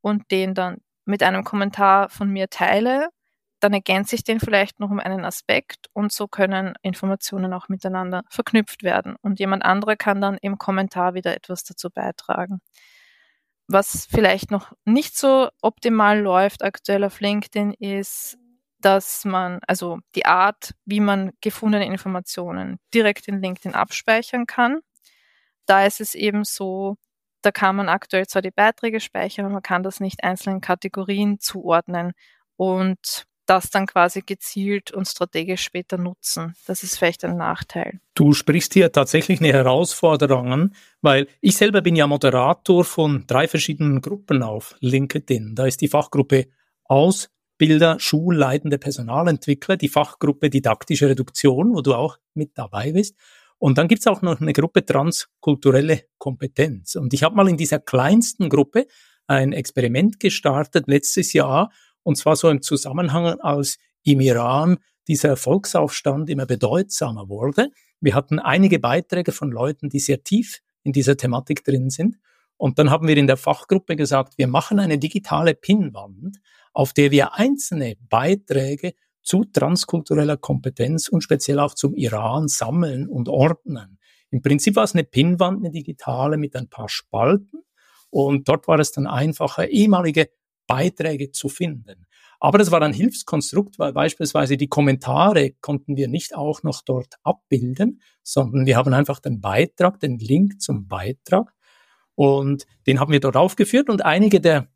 und 0.01 0.31
den 0.31 0.55
dann 0.55 0.79
mit 1.05 1.23
einem 1.23 1.45
Kommentar 1.45 2.09
von 2.11 2.31
mir 2.31 2.49
teile, 2.49 3.11
dann 3.61 3.73
ergänze 3.73 4.15
ich 4.15 4.25
den 4.25 4.41
vielleicht 4.41 4.81
noch 4.81 4.91
um 4.91 5.01
einen 5.01 5.25
Aspekt 5.25 5.89
und 5.93 6.13
so 6.13 6.29
können 6.29 6.75
Informationen 6.83 7.53
auch 7.53 7.69
miteinander 7.69 8.23
verknüpft 8.31 8.83
werden. 8.83 9.17
Und 9.21 9.41
jemand 9.41 9.65
anderer 9.65 9.97
kann 9.97 10.21
dann 10.21 10.39
im 10.41 10.59
Kommentar 10.59 11.15
wieder 11.15 11.35
etwas 11.35 11.65
dazu 11.65 11.91
beitragen. 11.91 12.61
Was 13.67 14.07
vielleicht 14.07 14.51
noch 14.51 14.73
nicht 14.85 15.17
so 15.17 15.51
optimal 15.61 16.21
läuft 16.21 16.63
aktuell 16.63 17.05
auf 17.05 17.21
LinkedIn 17.21 17.75
ist, 17.75 18.39
dass 18.81 19.25
man, 19.25 19.61
also 19.67 19.99
die 20.15 20.25
Art, 20.25 20.73
wie 20.85 21.01
man 21.01 21.33
gefundene 21.41 21.87
Informationen 21.87 22.79
direkt 22.95 23.29
in 23.29 23.43
LinkedIn 23.43 23.75
abspeichern 23.75 24.47
kann. 24.47 24.81
Da 25.67 25.85
ist 25.85 26.01
es 26.01 26.15
eben 26.15 26.45
so, 26.45 26.97
da 27.43 27.51
kann 27.53 27.77
man 27.77 27.89
aktuell 27.89 28.27
zwar 28.27 28.43
die 28.43 28.51
Beiträge 28.51 29.01
speichern, 29.01 29.47
aber 29.47 29.55
man 29.55 29.63
kann 29.63 29.83
das 29.83 30.01
nicht 30.01 30.25
einzelnen 30.25 30.61
Kategorien 30.61 31.41
zuordnen 31.41 32.13
und 32.57 33.28
das 33.49 33.71
dann 33.71 33.87
quasi 33.87 34.21
gezielt 34.21 34.91
und 34.91 35.09
strategisch 35.09 35.63
später 35.63 35.97
nutzen. 35.97 36.55
Das 36.67 36.83
ist 36.83 36.99
vielleicht 36.99 37.25
ein 37.25 37.37
Nachteil. 37.37 38.01
Du 38.15 38.33
sprichst 38.33 38.75
hier 38.75 38.93
tatsächlich 38.93 39.41
eine 39.41 39.53
Herausforderung 39.53 40.53
an, 40.53 40.75
weil 41.01 41.29
ich 41.41 41.57
selber 41.57 41.81
bin 41.81 41.97
ja 41.97 42.07
Moderator 42.07 42.85
von 42.85 43.25
drei 43.27 43.49
verschiedenen 43.49 44.03
Gruppen 44.03 44.43
auf 44.43 44.77
LinkedIn. 44.81 45.55
Da 45.55 45.67
ist 45.67 45.81
die 45.81 45.89
Fachgruppe 45.89 46.49
aus 46.85 47.31
Bilder, 47.57 47.99
schulleitende 47.99 48.79
Personalentwickler, 48.79 49.77
die 49.77 49.89
Fachgruppe 49.89 50.51
didaktische 50.51 51.09
Reduktion, 51.09 51.75
wo 51.75 51.81
du 51.81 51.95
auch 51.95 52.19
mit 52.35 52.57
dabei 52.57 52.93
bist. 52.93 53.17
Und 53.59 53.79
dann 53.79 53.89
gibt's 53.89 54.07
auch 54.07 54.23
noch 54.23 54.41
eine 54.41 54.53
Gruppe 54.53 54.85
transkulturelle 54.85 56.05
Kompetenz. 56.19 56.95
Und 56.95 57.13
ich 57.15 57.25
habe 57.25 57.35
mal 57.35 57.49
in 57.49 57.57
dieser 57.57 57.81
kleinsten 57.81 58.49
Gruppe 58.49 58.87
ein 59.27 59.53
Experiment 59.53 60.21
gestartet 60.21 60.87
letztes 60.87 61.33
Jahr, 61.33 61.71
und 62.09 62.17
zwar 62.17 62.37
so 62.37 62.49
im 62.49 62.63
Zusammenhang, 62.63 63.27
als 63.41 63.77
im 64.03 64.21
Iran 64.21 64.79
dieser 65.09 65.37
Volksaufstand 65.37 66.31
immer 66.31 66.47
bedeutsamer 66.47 67.29
wurde. 67.29 67.69
Wir 68.01 68.15
hatten 68.15 68.39
einige 68.39 68.79
Beiträge 68.79 69.31
von 69.31 69.51
Leuten, 69.51 69.91
die 69.91 69.99
sehr 69.99 70.25
tief 70.25 70.61
in 70.85 70.93
dieser 70.93 71.19
Thematik 71.19 71.65
drin 71.65 71.91
sind. 71.91 72.17
Und 72.57 72.79
dann 72.79 72.91
haben 72.91 73.09
wir 73.09 73.17
in 73.19 73.27
der 73.27 73.37
Fachgruppe 73.37 73.95
gesagt, 73.95 74.39
wir 74.39 74.49
machen 74.49 74.79
eine 74.79 74.97
digitale 74.97 75.55
Pinnwand, 75.55 76.39
auf 76.73 76.95
der 76.95 77.11
wir 77.11 77.35
einzelne 77.35 77.97
Beiträge 78.09 78.95
zu 79.21 79.45
transkultureller 79.45 80.39
Kompetenz 80.39 81.09
und 81.09 81.21
speziell 81.21 81.59
auch 81.59 81.75
zum 81.75 81.95
Iran 81.95 82.49
sammeln 82.49 83.07
und 83.07 83.29
ordnen. 83.29 83.99
Im 84.31 84.41
Prinzip 84.41 84.77
war 84.77 84.85
es 84.85 84.95
eine 84.95 85.05
Pinnwand, 85.05 85.59
eine 85.59 85.73
digitale 85.73 86.39
mit 86.39 86.57
ein 86.57 86.71
paar 86.71 86.89
Spalten 86.89 87.65
und 88.09 88.49
dort 88.49 88.67
war 88.67 88.79
es 88.79 88.93
dann 88.93 89.07
einfacher, 89.07 89.69
ehemalige 89.69 90.31
Beiträge 90.69 91.33
zu 91.33 91.49
finden. 91.49 92.07
Aber 92.39 92.59
das 92.59 92.71
war 92.71 92.81
ein 92.83 92.93
Hilfskonstrukt, 92.93 93.81
weil 93.81 93.93
beispielsweise 93.93 94.57
die 94.57 94.69
Kommentare 94.69 95.51
konnten 95.61 95.97
wir 95.97 96.07
nicht 96.07 96.37
auch 96.37 96.63
noch 96.63 96.83
dort 96.83 97.15
abbilden, 97.25 98.01
sondern 98.23 98.67
wir 98.67 98.77
haben 98.77 98.95
einfach 98.95 99.19
den 99.19 99.41
Beitrag, 99.41 99.99
den 99.99 100.19
Link 100.19 100.61
zum 100.61 100.87
Beitrag 100.87 101.53
und 102.15 102.67
den 102.87 103.01
haben 103.01 103.13
wir 103.13 103.21
dort 103.21 103.37
aufgeführt 103.37 103.91
und 103.91 104.05
einige 104.05 104.41
der 104.41 104.69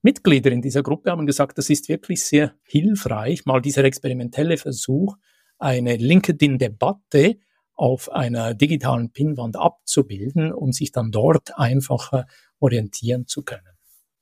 Mitglieder 0.00 0.50
in 0.50 0.62
dieser 0.62 0.82
Gruppe 0.82 1.10
haben 1.10 1.26
gesagt, 1.26 1.58
das 1.58 1.70
ist 1.70 1.88
wirklich 1.88 2.24
sehr 2.24 2.54
hilfreich, 2.62 3.44
mal 3.46 3.60
dieser 3.60 3.84
experimentelle 3.84 4.56
Versuch, 4.56 5.16
eine 5.58 5.96
LinkedIn-Debatte 5.96 7.38
auf 7.74 8.12
einer 8.12 8.54
digitalen 8.54 9.12
Pinnwand 9.12 9.56
abzubilden, 9.56 10.52
um 10.52 10.72
sich 10.72 10.92
dann 10.92 11.10
dort 11.10 11.58
einfacher 11.58 12.26
orientieren 12.60 13.26
zu 13.26 13.42
können. 13.42 13.73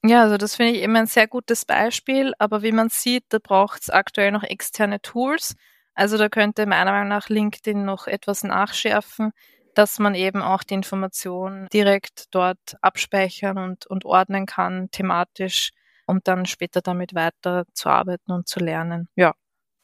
Ja, 0.05 0.23
also 0.23 0.37
das 0.37 0.57
finde 0.57 0.73
ich 0.73 0.83
eben 0.83 0.97
ein 0.97 1.07
sehr 1.07 1.29
gutes 1.29 1.65
Beispiel, 1.65 2.33
aber 2.39 2.63
wie 2.63 2.73
man 2.73 2.89
sieht, 2.89 3.25
da 3.29 3.39
braucht 3.39 3.83
es 3.83 3.91
aktuell 3.91 4.33
noch 4.33 4.43
externe 4.43 5.01
Tools. 5.01 5.55
Also 5.95 6.19
da 6.19 6.29
könnte 6.29 6.67
meiner 6.67 6.91
Meinung 6.91 7.09
nach 7.09 7.29
LinkedIn 7.29 7.85
noch 7.85 8.09
etwas 8.09 8.43
nachschärfen, 8.43 9.31
dass 9.75 9.99
man 10.01 10.15
eben 10.15 10.43
auch 10.43 10.65
die 10.65 10.75
Information 10.75 11.69
direkt 11.73 12.35
dort 12.35 12.77
abspeichern 12.81 13.59
und, 13.59 13.87
und 13.87 14.05
ordnen 14.05 14.47
kann, 14.47 14.91
thematisch, 14.91 15.71
um 16.07 16.21
dann 16.25 16.47
später 16.47 16.81
damit 16.81 17.15
weiter 17.15 17.65
zu 17.73 17.89
arbeiten 17.89 18.33
und 18.33 18.49
zu 18.49 18.59
lernen. 18.59 19.09
Ja. 19.15 19.35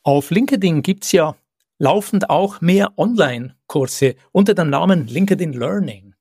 Auf 0.03 0.31
LinkedIn 0.31 0.83
gibt's 0.83 1.13
ja 1.13 1.37
laufend 1.79 2.29
auch 2.29 2.61
mehr 2.61 2.99
Online-Kurse 2.99 4.17
unter 4.33 4.55
dem 4.55 4.71
Namen 4.71 5.07
LinkedIn 5.07 5.53
Learning. 5.53 6.15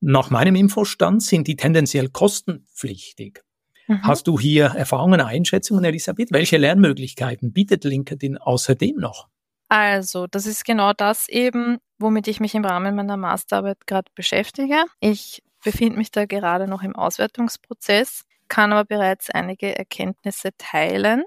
Nach 0.00 0.30
meinem 0.30 0.54
Infostand 0.54 1.22
sind 1.22 1.46
die 1.46 1.56
tendenziell 1.56 2.08
kostenpflichtig. 2.08 3.42
Mhm. 3.86 4.02
Hast 4.02 4.26
du 4.26 4.38
hier 4.38 4.66
Erfahrungen, 4.66 5.20
Einschätzungen, 5.20 5.84
Elisabeth? 5.84 6.32
Welche 6.32 6.56
Lernmöglichkeiten 6.56 7.52
bietet 7.52 7.84
LinkedIn 7.84 8.38
außerdem 8.38 8.96
noch? 8.96 9.28
Also, 9.68 10.26
das 10.26 10.46
ist 10.46 10.64
genau 10.64 10.92
das 10.92 11.28
eben, 11.28 11.78
womit 11.98 12.28
ich 12.28 12.40
mich 12.40 12.54
im 12.54 12.64
Rahmen 12.64 12.96
meiner 12.96 13.16
Masterarbeit 13.16 13.86
gerade 13.86 14.10
beschäftige. 14.14 14.84
Ich 15.00 15.42
befinde 15.62 15.98
mich 15.98 16.10
da 16.10 16.24
gerade 16.24 16.66
noch 16.66 16.82
im 16.82 16.96
Auswertungsprozess, 16.96 18.22
kann 18.48 18.72
aber 18.72 18.84
bereits 18.84 19.30
einige 19.30 19.76
Erkenntnisse 19.78 20.50
teilen. 20.56 21.24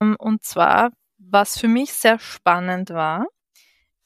Und 0.00 0.42
zwar, 0.42 0.90
was 1.18 1.58
für 1.58 1.68
mich 1.68 1.92
sehr 1.92 2.18
spannend 2.18 2.90
war, 2.90 3.26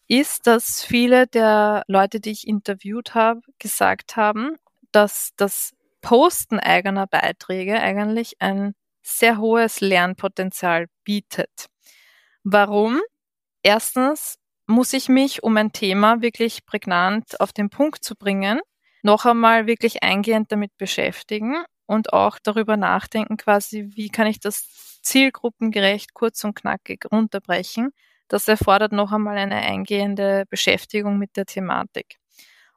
ist, 0.08 0.46
dass 0.46 0.84
viele 0.84 1.26
der 1.26 1.84
Leute, 1.88 2.20
die 2.20 2.30
ich 2.30 2.46
interviewt 2.46 3.14
habe, 3.14 3.40
gesagt 3.58 4.16
haben, 4.16 4.56
dass 4.92 5.30
das 5.36 5.74
Posten 6.00 6.60
eigener 6.60 7.06
Beiträge 7.06 7.80
eigentlich 7.80 8.36
ein 8.40 8.74
sehr 9.02 9.38
hohes 9.38 9.80
Lernpotenzial 9.80 10.86
bietet. 11.04 11.66
Warum? 12.44 13.00
Erstens 13.62 14.36
muss 14.66 14.92
ich 14.92 15.08
mich, 15.08 15.42
um 15.42 15.56
ein 15.56 15.72
Thema 15.72 16.22
wirklich 16.22 16.66
prägnant 16.66 17.40
auf 17.40 17.52
den 17.52 17.70
Punkt 17.70 18.04
zu 18.04 18.16
bringen, 18.16 18.60
noch 19.02 19.24
einmal 19.26 19.66
wirklich 19.66 20.02
eingehend 20.02 20.52
damit 20.52 20.76
beschäftigen 20.76 21.64
und 21.86 22.12
auch 22.12 22.38
darüber 22.42 22.76
nachdenken, 22.76 23.36
quasi, 23.36 23.90
wie 23.94 24.08
kann 24.08 24.26
ich 24.26 24.40
das 24.40 25.00
zielgruppengerecht, 25.02 26.14
kurz 26.14 26.42
und 26.44 26.54
knackig 26.54 27.04
runterbrechen, 27.12 27.90
das 28.28 28.48
erfordert 28.48 28.92
noch 28.92 29.12
einmal 29.12 29.36
eine 29.36 29.56
eingehende 29.56 30.44
Beschäftigung 30.48 31.18
mit 31.18 31.36
der 31.36 31.46
Thematik. 31.46 32.16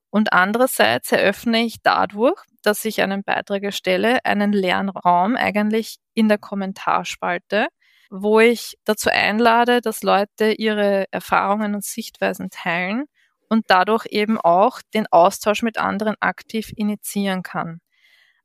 Und 0.10 0.34
andererseits 0.34 1.12
eröffne 1.12 1.64
ich 1.64 1.82
dadurch, 1.84 2.42
dass 2.64 2.84
ich 2.86 3.02
einen 3.02 3.24
Beitrag 3.24 3.64
erstelle, 3.64 4.24
einen 4.26 4.54
leeren 4.54 4.90
Raum 4.90 5.36
eigentlich 5.36 5.98
in 6.14 6.28
der 6.28 6.40
Kommentarspalte, 6.40 7.68
wo 8.10 8.40
ich 8.40 8.78
dazu 8.86 9.10
einlade, 9.12 9.82
dass 9.82 10.02
Leute 10.02 10.54
ihre 10.54 11.06
Erfahrungen 11.12 11.76
und 11.76 11.84
Sichtweisen 11.84 12.50
teilen 12.50 13.06
und 13.50 13.66
dadurch 13.68 14.08
eben 14.10 14.40
auch 14.40 14.82
den 14.94 15.06
Austausch 15.08 15.62
mit 15.62 15.78
anderen 15.78 16.16
aktiv 16.20 16.72
initiieren 16.76 17.44
kann. 17.44 17.82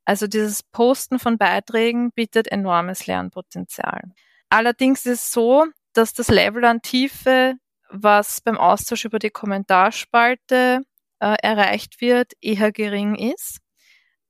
Also 0.05 0.27
dieses 0.27 0.61
Posten 0.61 1.17
von 1.17 1.39
Beiträgen 1.39 2.11
bietet 2.11 2.47
enormes 2.47 3.07
Lernpotenzial. 3.07 4.03
Allerdings 4.49 5.05
ist 5.07 5.23
es 5.25 5.31
so, 5.31 5.65
dass 5.97 6.13
das 6.13 6.27
Level 6.29 6.65
an 6.65 6.81
Tiefe, 6.81 7.55
was 7.89 8.41
beim 8.41 8.57
Austausch 8.57 9.05
über 9.05 9.19
die 9.19 9.29
Kommentarspalte 9.29 10.81
äh, 11.19 11.35
erreicht 11.41 12.01
wird, 12.01 12.33
eher 12.41 12.71
gering 12.71 13.15
ist. 13.15 13.59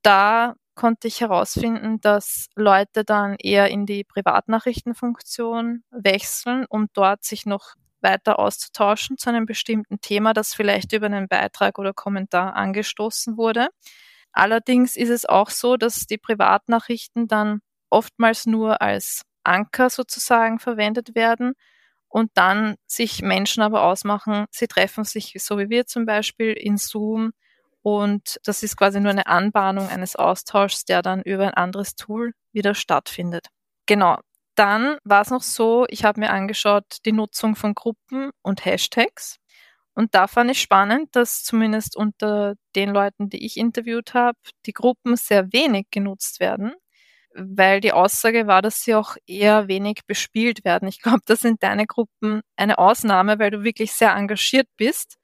Da 0.02 0.56
konnte 0.76 1.08
ich 1.08 1.22
herausfinden, 1.22 2.00
dass 2.02 2.48
Leute 2.56 3.04
dann 3.04 3.36
eher 3.40 3.70
in 3.70 3.86
die 3.86 4.04
Privatnachrichtenfunktion 4.04 5.84
wechseln, 5.90 6.66
um 6.70 6.88
dort 6.94 7.24
sich 7.24 7.46
noch 7.46 7.76
weiter 8.02 8.38
auszutauschen 8.40 9.18
zu 9.18 9.30
einem 9.30 9.46
bestimmten 9.46 10.00
Thema, 10.00 10.34
das 10.34 10.54
vielleicht 10.54 10.94
über 10.94 11.08
einen 11.08 11.28
Beitrag 11.28 11.80
oder 11.80 11.94
Kommentar 11.94 12.56
angestoßen 12.56 13.38
wurde. 13.38 13.70
Allerdings 14.32 14.96
ist 14.96 15.10
es 15.10 15.26
auch 15.26 15.50
so, 15.50 15.78
dass 15.78 16.06
die 16.08 16.18
Privatnachrichten 16.18 17.28
dann 17.28 17.62
oftmals 17.90 18.46
nur 18.46 18.82
als 18.82 19.22
Anker 19.46 19.90
sozusagen 19.90 20.60
verwendet 20.60 21.16
werden 21.16 21.54
und 22.10 22.32
dann 22.36 22.76
sich 22.88 23.22
Menschen 23.22 23.64
aber 23.64 23.84
ausmachen, 23.84 24.46
sie 24.52 24.68
treffen 24.68 25.04
sich, 25.04 25.34
so 25.40 25.58
wie 25.58 25.70
wir 25.70 25.86
zum 25.88 26.06
Beispiel, 26.06 26.54
in 26.54 26.78
Zoom 26.78 27.34
und 27.82 28.40
das 28.44 28.64
ist 28.64 28.78
quasi 28.78 29.00
nur 29.00 29.12
eine 29.12 29.28
Anbahnung 29.28 29.88
eines 29.90 30.16
Austauschs, 30.16 30.86
der 30.86 31.04
dann 31.04 31.22
über 31.22 31.46
ein 31.48 31.54
anderes 31.54 31.96
Tool 31.96 32.34
wieder 32.52 32.74
stattfindet. 32.74 33.48
Genau. 33.86 34.18
Dann 34.56 34.98
war 35.04 35.22
es 35.22 35.30
noch 35.30 35.44
so, 35.44 35.86
ich 35.90 36.04
habe 36.06 36.20
mir 36.22 36.32
angeschaut 36.32 36.86
die 37.06 37.12
Nutzung 37.12 37.56
von 37.56 37.76
Gruppen 37.76 38.32
und 38.42 38.66
Hashtags. 38.66 39.38
Und 39.94 40.16
da 40.16 40.28
fand 40.28 40.52
ich 40.52 40.62
spannend, 40.62 41.16
dass 41.16 41.44
zumindest 41.44 41.96
unter 41.96 42.56
den 42.76 42.90
Leuten, 42.92 43.30
die 43.30 43.46
ich 43.46 43.58
interviewt 43.58 44.14
habe, 44.14 44.38
die 44.66 44.74
Gruppen 44.74 45.16
sehr 45.16 45.54
wenig 45.54 45.88
genutzt 45.92 46.40
werden 46.40 46.74
weil 47.36 47.82
die 47.82 47.92
Aussage 47.92 48.48
war, 48.48 48.62
dass 48.62 48.82
sie 48.82 48.96
auch 48.96 49.18
eher 49.28 49.68
wenig 49.68 50.02
bespielt 50.08 50.64
werden. 50.66 50.88
Ich 50.88 51.02
glaube, 51.02 51.22
das 51.26 51.42
sind 51.42 51.64
deine 51.64 51.86
Gruppen 51.86 52.42
eine 52.56 52.78
Ausnahme, 52.78 53.40
weil 53.40 53.52
du 53.52 53.64
wirklich 53.64 53.92
sehr 53.92 54.16
engagiert 54.16 54.68
bist. 54.78 55.18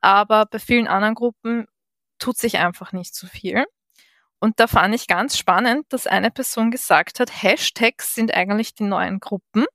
Aber 0.00 0.46
bei 0.46 0.58
vielen 0.58 0.88
anderen 0.88 1.14
Gruppen 1.14 1.66
tut 2.18 2.36
sich 2.38 2.58
einfach 2.58 2.92
nicht 2.92 3.14
so 3.14 3.26
viel. 3.26 3.64
Und 4.40 4.60
da 4.60 4.66
fand 4.66 4.94
ich 4.94 5.06
ganz 5.06 5.38
spannend, 5.38 5.86
dass 5.90 6.06
eine 6.06 6.30
Person 6.30 6.70
gesagt 6.70 7.20
hat, 7.20 7.42
Hashtags 7.42 8.14
sind 8.14 8.34
eigentlich 8.34 8.74
die 8.74 8.84
neuen 8.84 9.20
Gruppen, 9.20 9.66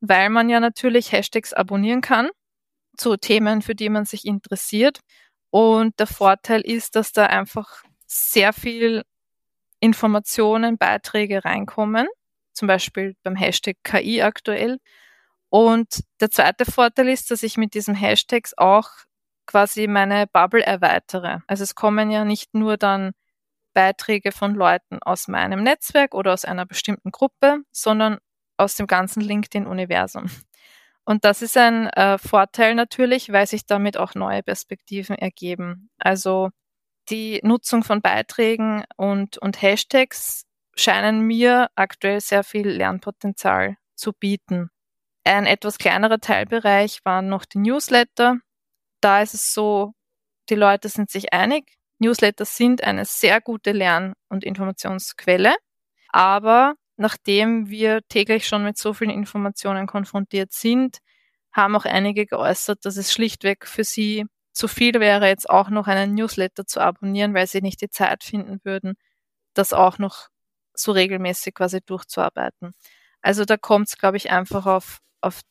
weil 0.00 0.30
man 0.30 0.50
ja 0.50 0.60
natürlich 0.60 1.12
Hashtags 1.12 1.52
abonnieren 1.52 2.00
kann 2.00 2.28
zu 2.96 3.16
Themen, 3.16 3.62
für 3.62 3.74
die 3.74 3.90
man 3.90 4.04
sich 4.06 4.24
interessiert. 4.24 5.00
Und 5.50 5.98
der 6.00 6.06
Vorteil 6.06 6.62
ist, 6.62 6.96
dass 6.96 7.12
da 7.12 7.26
einfach 7.26 7.84
sehr 8.06 8.52
viel 8.52 9.04
Informationen, 9.80 10.78
Beiträge 10.78 11.44
reinkommen, 11.44 12.06
zum 12.52 12.68
Beispiel 12.68 13.16
beim 13.22 13.36
Hashtag 13.36 13.76
KI 13.84 14.22
aktuell. 14.22 14.78
Und 15.48 16.02
der 16.20 16.30
zweite 16.30 16.64
Vorteil 16.64 17.08
ist, 17.08 17.30
dass 17.30 17.42
ich 17.42 17.56
mit 17.56 17.74
diesen 17.74 17.94
Hashtags 17.94 18.52
auch 18.56 18.88
quasi 19.46 19.86
meine 19.86 20.26
Bubble 20.26 20.64
erweitere. 20.64 21.40
Also 21.46 21.62
es 21.64 21.74
kommen 21.74 22.10
ja 22.10 22.24
nicht 22.24 22.54
nur 22.54 22.76
dann 22.76 23.12
Beiträge 23.74 24.32
von 24.32 24.54
Leuten 24.54 24.98
aus 25.02 25.28
meinem 25.28 25.62
Netzwerk 25.62 26.14
oder 26.14 26.32
aus 26.32 26.44
einer 26.44 26.66
bestimmten 26.66 27.12
Gruppe, 27.12 27.58
sondern 27.72 28.18
aus 28.56 28.74
dem 28.74 28.86
ganzen 28.86 29.20
LinkedIn-Universum. 29.20 30.30
Und 31.04 31.24
das 31.24 31.40
ist 31.42 31.56
ein 31.56 31.88
äh, 31.90 32.18
Vorteil 32.18 32.74
natürlich, 32.74 33.30
weil 33.30 33.46
sich 33.46 33.66
damit 33.66 33.96
auch 33.96 34.14
neue 34.14 34.42
Perspektiven 34.42 35.16
ergeben. 35.16 35.90
Also 35.98 36.50
die 37.10 37.40
Nutzung 37.42 37.84
von 37.84 38.02
Beiträgen 38.02 38.84
und, 38.96 39.38
und 39.38 39.60
Hashtags 39.60 40.44
scheinen 40.74 41.20
mir 41.20 41.70
aktuell 41.74 42.20
sehr 42.20 42.44
viel 42.44 42.68
Lernpotenzial 42.68 43.76
zu 43.94 44.12
bieten. 44.12 44.70
Ein 45.24 45.46
etwas 45.46 45.78
kleinerer 45.78 46.20
Teilbereich 46.20 47.04
waren 47.04 47.28
noch 47.28 47.44
die 47.44 47.58
Newsletter. 47.58 48.38
Da 49.00 49.22
ist 49.22 49.34
es 49.34 49.52
so, 49.52 49.94
die 50.48 50.54
Leute 50.54 50.88
sind 50.88 51.10
sich 51.10 51.32
einig, 51.32 51.76
Newsletter 51.98 52.44
sind 52.44 52.84
eine 52.84 53.04
sehr 53.04 53.40
gute 53.40 53.72
Lern- 53.72 54.14
und 54.28 54.44
Informationsquelle, 54.44 55.56
aber 56.10 56.74
nachdem 56.96 57.68
wir 57.68 58.00
täglich 58.08 58.46
schon 58.46 58.64
mit 58.64 58.78
so 58.78 58.92
vielen 58.92 59.10
Informationen 59.10 59.86
konfrontiert 59.86 60.52
sind, 60.52 60.98
haben 61.52 61.74
auch 61.74 61.86
einige 61.86 62.26
geäußert, 62.26 62.84
dass 62.84 62.96
es 62.96 63.12
schlichtweg 63.12 63.66
für 63.66 63.84
sie 63.84 64.26
zu 64.56 64.68
viel 64.68 64.94
wäre 64.94 65.28
jetzt 65.28 65.50
auch 65.50 65.68
noch 65.68 65.86
einen 65.86 66.14
Newsletter 66.14 66.66
zu 66.66 66.80
abonnieren, 66.80 67.34
weil 67.34 67.46
sie 67.46 67.60
nicht 67.60 67.82
die 67.82 67.90
Zeit 67.90 68.24
finden 68.24 68.58
würden, 68.64 68.94
das 69.52 69.74
auch 69.74 69.98
noch 69.98 70.28
so 70.74 70.92
regelmäßig 70.92 71.54
quasi 71.54 71.80
durchzuarbeiten. 71.84 72.72
Also 73.20 73.44
da 73.44 73.58
kommt 73.58 73.88
es, 73.88 73.98
glaube 73.98 74.16
ich, 74.16 74.30
einfach 74.30 74.64
auf, 74.64 75.00
auf 75.20 75.42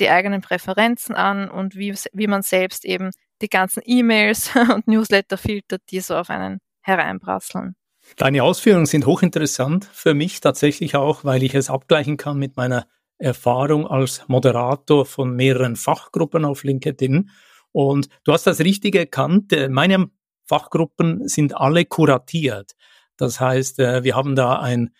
die 0.00 0.10
eigenen 0.10 0.40
Präferenzen 0.40 1.14
an 1.14 1.48
und 1.48 1.76
wie, 1.76 1.94
wie 2.12 2.26
man 2.26 2.42
selbst 2.42 2.84
eben 2.84 3.10
die 3.40 3.48
ganzen 3.48 3.82
E-Mails 3.86 4.50
und 4.74 4.88
Newsletter 4.88 5.38
filtert, 5.38 5.82
die 5.90 6.00
so 6.00 6.16
auf 6.16 6.28
einen 6.28 6.58
hereinprasseln. 6.82 7.76
Deine 8.16 8.42
Ausführungen 8.42 8.86
sind 8.86 9.06
hochinteressant 9.06 9.84
für 9.84 10.12
mich 10.12 10.40
tatsächlich 10.40 10.96
auch, 10.96 11.24
weil 11.24 11.44
ich 11.44 11.54
es 11.54 11.70
abgleichen 11.70 12.16
kann 12.16 12.38
mit 12.38 12.56
meiner 12.56 12.86
Erfahrung 13.18 13.86
als 13.86 14.26
Moderator 14.26 15.06
von 15.06 15.36
mehreren 15.36 15.76
Fachgruppen 15.76 16.44
auf 16.44 16.64
LinkedIn 16.64 17.30
und 17.74 18.08
du 18.22 18.32
hast 18.32 18.46
das 18.46 18.60
Richtige 18.60 19.00
erkannt. 19.00 19.52
Äh, 19.52 19.68
meine 19.68 20.06
Fachgruppen 20.46 21.26
sind 21.26 21.56
alle 21.56 21.84
kuratiert. 21.84 22.72
Das 23.16 23.40
heißt, 23.40 23.80
äh, 23.80 24.04
wir 24.04 24.14
haben 24.14 24.36
da 24.36 24.60
einen 24.60 24.94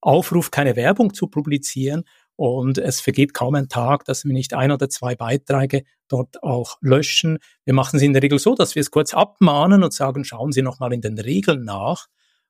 Aufruf, 0.00 0.52
keine 0.52 0.76
Werbung 0.76 1.12
zu 1.12 1.26
publizieren. 1.26 2.04
Und 2.36 2.78
es 2.78 3.00
vergeht 3.00 3.34
kaum 3.34 3.56
ein 3.56 3.68
Tag, 3.68 4.04
dass 4.04 4.24
wir 4.24 4.32
nicht 4.32 4.54
ein 4.54 4.70
oder 4.70 4.88
zwei 4.88 5.16
Beiträge 5.16 5.82
dort 6.08 6.42
auch 6.44 6.78
löschen. 6.80 7.38
Wir 7.64 7.74
machen 7.74 7.96
es 7.96 8.02
in 8.02 8.12
der 8.12 8.22
Regel 8.22 8.38
so, 8.38 8.54
dass 8.54 8.76
wir 8.76 8.80
es 8.80 8.92
kurz 8.92 9.12
abmahnen 9.12 9.82
und 9.82 9.92
sagen, 9.92 10.24
schauen 10.24 10.52
Sie 10.52 10.62
nochmal 10.62 10.92
in 10.92 11.00
den 11.00 11.18
Regeln 11.18 11.64
nach. 11.64 12.06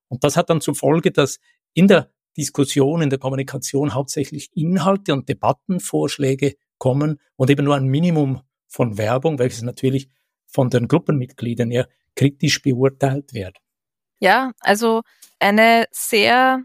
Und 0.09 0.25
das 0.25 0.37
hat 0.37 0.51
dann 0.51 0.61
zur 0.61 0.75
Folge, 0.75 1.11
dass 1.11 1.41
in 1.73 1.89
der 1.89 2.11
Diskussion, 2.37 3.01
in 3.01 3.09
der 3.09 3.19
Kommunikation 3.19 3.95
hauptsächlich 3.95 4.51
Inhalte 4.55 5.15
und 5.15 5.29
Debattenvorschläge 5.29 6.57
kommen 6.77 7.19
und 7.37 7.49
eben 7.49 7.65
nur 7.65 7.77
ein 7.77 7.87
Minimum 7.87 8.43
von 8.71 8.97
Werbung, 8.97 9.39
welches 9.39 9.63
natürlich 9.63 10.09
von 10.47 10.71
den 10.71 10.89
Gruppenmitgliedern 10.89 11.71
eher 11.71 11.89
kritisch 12.17 12.63
beurteilt 12.63 13.35
wird. 13.35 13.59
Ja, 14.21 14.53
also 14.61 15.03
eine 15.39 15.85
sehr 15.91 16.63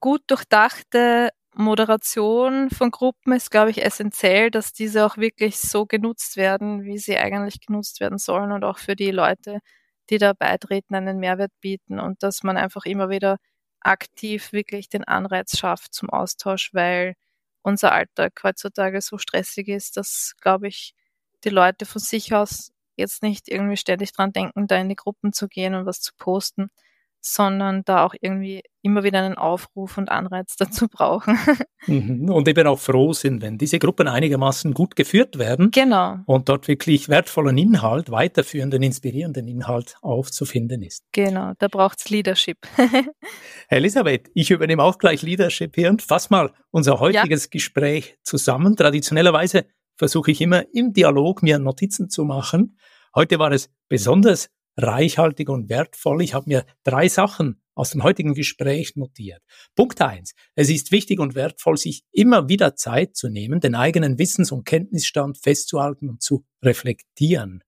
gut 0.00 0.22
durchdachte 0.26 1.30
Moderation 1.54 2.70
von 2.70 2.90
Gruppen 2.90 3.32
ist, 3.32 3.50
glaube 3.50 3.70
ich, 3.70 3.84
essentiell, 3.84 4.50
dass 4.50 4.72
diese 4.72 5.04
auch 5.04 5.16
wirklich 5.16 5.58
so 5.58 5.86
genutzt 5.86 6.36
werden, 6.36 6.84
wie 6.84 6.98
sie 6.98 7.16
eigentlich 7.16 7.60
genutzt 7.66 8.00
werden 8.00 8.18
sollen 8.18 8.52
und 8.52 8.64
auch 8.64 8.78
für 8.78 8.94
die 8.94 9.10
Leute, 9.10 9.58
die 10.10 10.18
da 10.18 10.34
beitreten, 10.34 10.94
einen 10.94 11.18
Mehrwert 11.18 11.52
bieten 11.60 11.98
und 11.98 12.22
dass 12.22 12.42
man 12.42 12.56
einfach 12.56 12.84
immer 12.84 13.10
wieder 13.10 13.38
aktiv 13.80 14.52
wirklich 14.52 14.88
den 14.88 15.04
Anreiz 15.04 15.58
schafft 15.58 15.94
zum 15.94 16.10
Austausch, 16.10 16.72
weil 16.74 17.14
unser 17.62 17.92
Alltag 17.92 18.40
heutzutage 18.44 19.00
so 19.00 19.18
stressig 19.18 19.68
ist, 19.68 19.96
dass, 19.96 20.34
glaube 20.40 20.68
ich, 20.68 20.94
die 21.44 21.50
Leute 21.50 21.86
von 21.86 22.00
sich 22.00 22.34
aus 22.34 22.72
jetzt 22.96 23.22
nicht 23.22 23.48
irgendwie 23.48 23.76
ständig 23.76 24.12
dran 24.12 24.32
denken, 24.32 24.66
da 24.66 24.76
in 24.76 24.88
die 24.88 24.96
Gruppen 24.96 25.32
zu 25.32 25.48
gehen 25.48 25.74
und 25.74 25.86
was 25.86 26.00
zu 26.00 26.12
posten, 26.18 26.70
sondern 27.20 27.82
da 27.84 28.04
auch 28.04 28.14
irgendwie 28.20 28.62
immer 28.82 29.02
wieder 29.02 29.20
einen 29.20 29.36
Aufruf 29.36 29.98
und 29.98 30.10
Anreiz 30.10 30.56
dazu 30.58 30.88
brauchen. 30.88 31.38
Mhm. 31.86 32.30
Und 32.30 32.48
eben 32.48 32.66
auch 32.66 32.78
froh 32.78 33.12
sind, 33.12 33.42
wenn 33.42 33.58
diese 33.58 33.78
Gruppen 33.78 34.08
einigermaßen 34.08 34.72
gut 34.72 34.96
geführt 34.96 35.38
werden. 35.38 35.70
Genau. 35.70 36.18
Und 36.26 36.48
dort 36.48 36.68
wirklich 36.68 37.08
wertvollen 37.08 37.58
Inhalt, 37.58 38.10
weiterführenden, 38.10 38.82
inspirierenden 38.82 39.48
Inhalt 39.48 39.96
aufzufinden 40.00 40.82
ist. 40.82 41.04
Genau, 41.12 41.52
da 41.58 41.68
braucht 41.68 41.98
es 42.00 42.10
Leadership. 42.10 42.58
Elisabeth, 43.68 44.30
ich 44.34 44.50
übernehme 44.50 44.82
auch 44.82 44.98
gleich 44.98 45.22
Leadership 45.22 45.74
hier 45.74 45.90
und 45.90 46.02
fass 46.02 46.30
mal 46.30 46.52
unser 46.70 47.00
heutiges 47.00 47.44
ja. 47.44 47.50
Gespräch 47.50 48.16
zusammen. 48.22 48.76
Traditionellerweise 48.76 49.66
versuche 49.98 50.30
ich 50.30 50.40
immer 50.40 50.64
im 50.72 50.92
Dialog 50.92 51.42
mir 51.42 51.58
Notizen 51.58 52.08
zu 52.08 52.24
machen. 52.24 52.78
Heute 53.14 53.38
war 53.38 53.52
es 53.52 53.68
besonders 53.88 54.48
reichhaltig 54.76 55.48
und 55.48 55.68
wertvoll. 55.68 56.22
Ich 56.22 56.34
habe 56.34 56.48
mir 56.48 56.64
drei 56.84 57.08
Sachen 57.08 57.60
aus 57.74 57.90
dem 57.90 58.02
heutigen 58.02 58.34
Gespräch 58.34 58.96
notiert. 58.96 59.42
Punkt 59.74 60.00
eins: 60.00 60.34
Es 60.54 60.70
ist 60.70 60.92
wichtig 60.92 61.18
und 61.18 61.34
wertvoll, 61.34 61.76
sich 61.76 62.04
immer 62.12 62.48
wieder 62.48 62.76
Zeit 62.76 63.16
zu 63.16 63.28
nehmen, 63.28 63.60
den 63.60 63.74
eigenen 63.74 64.18
Wissens- 64.18 64.52
und 64.52 64.64
Kenntnisstand 64.64 65.38
festzuhalten 65.38 66.08
und 66.08 66.22
zu 66.22 66.44
reflektieren. 66.62 67.62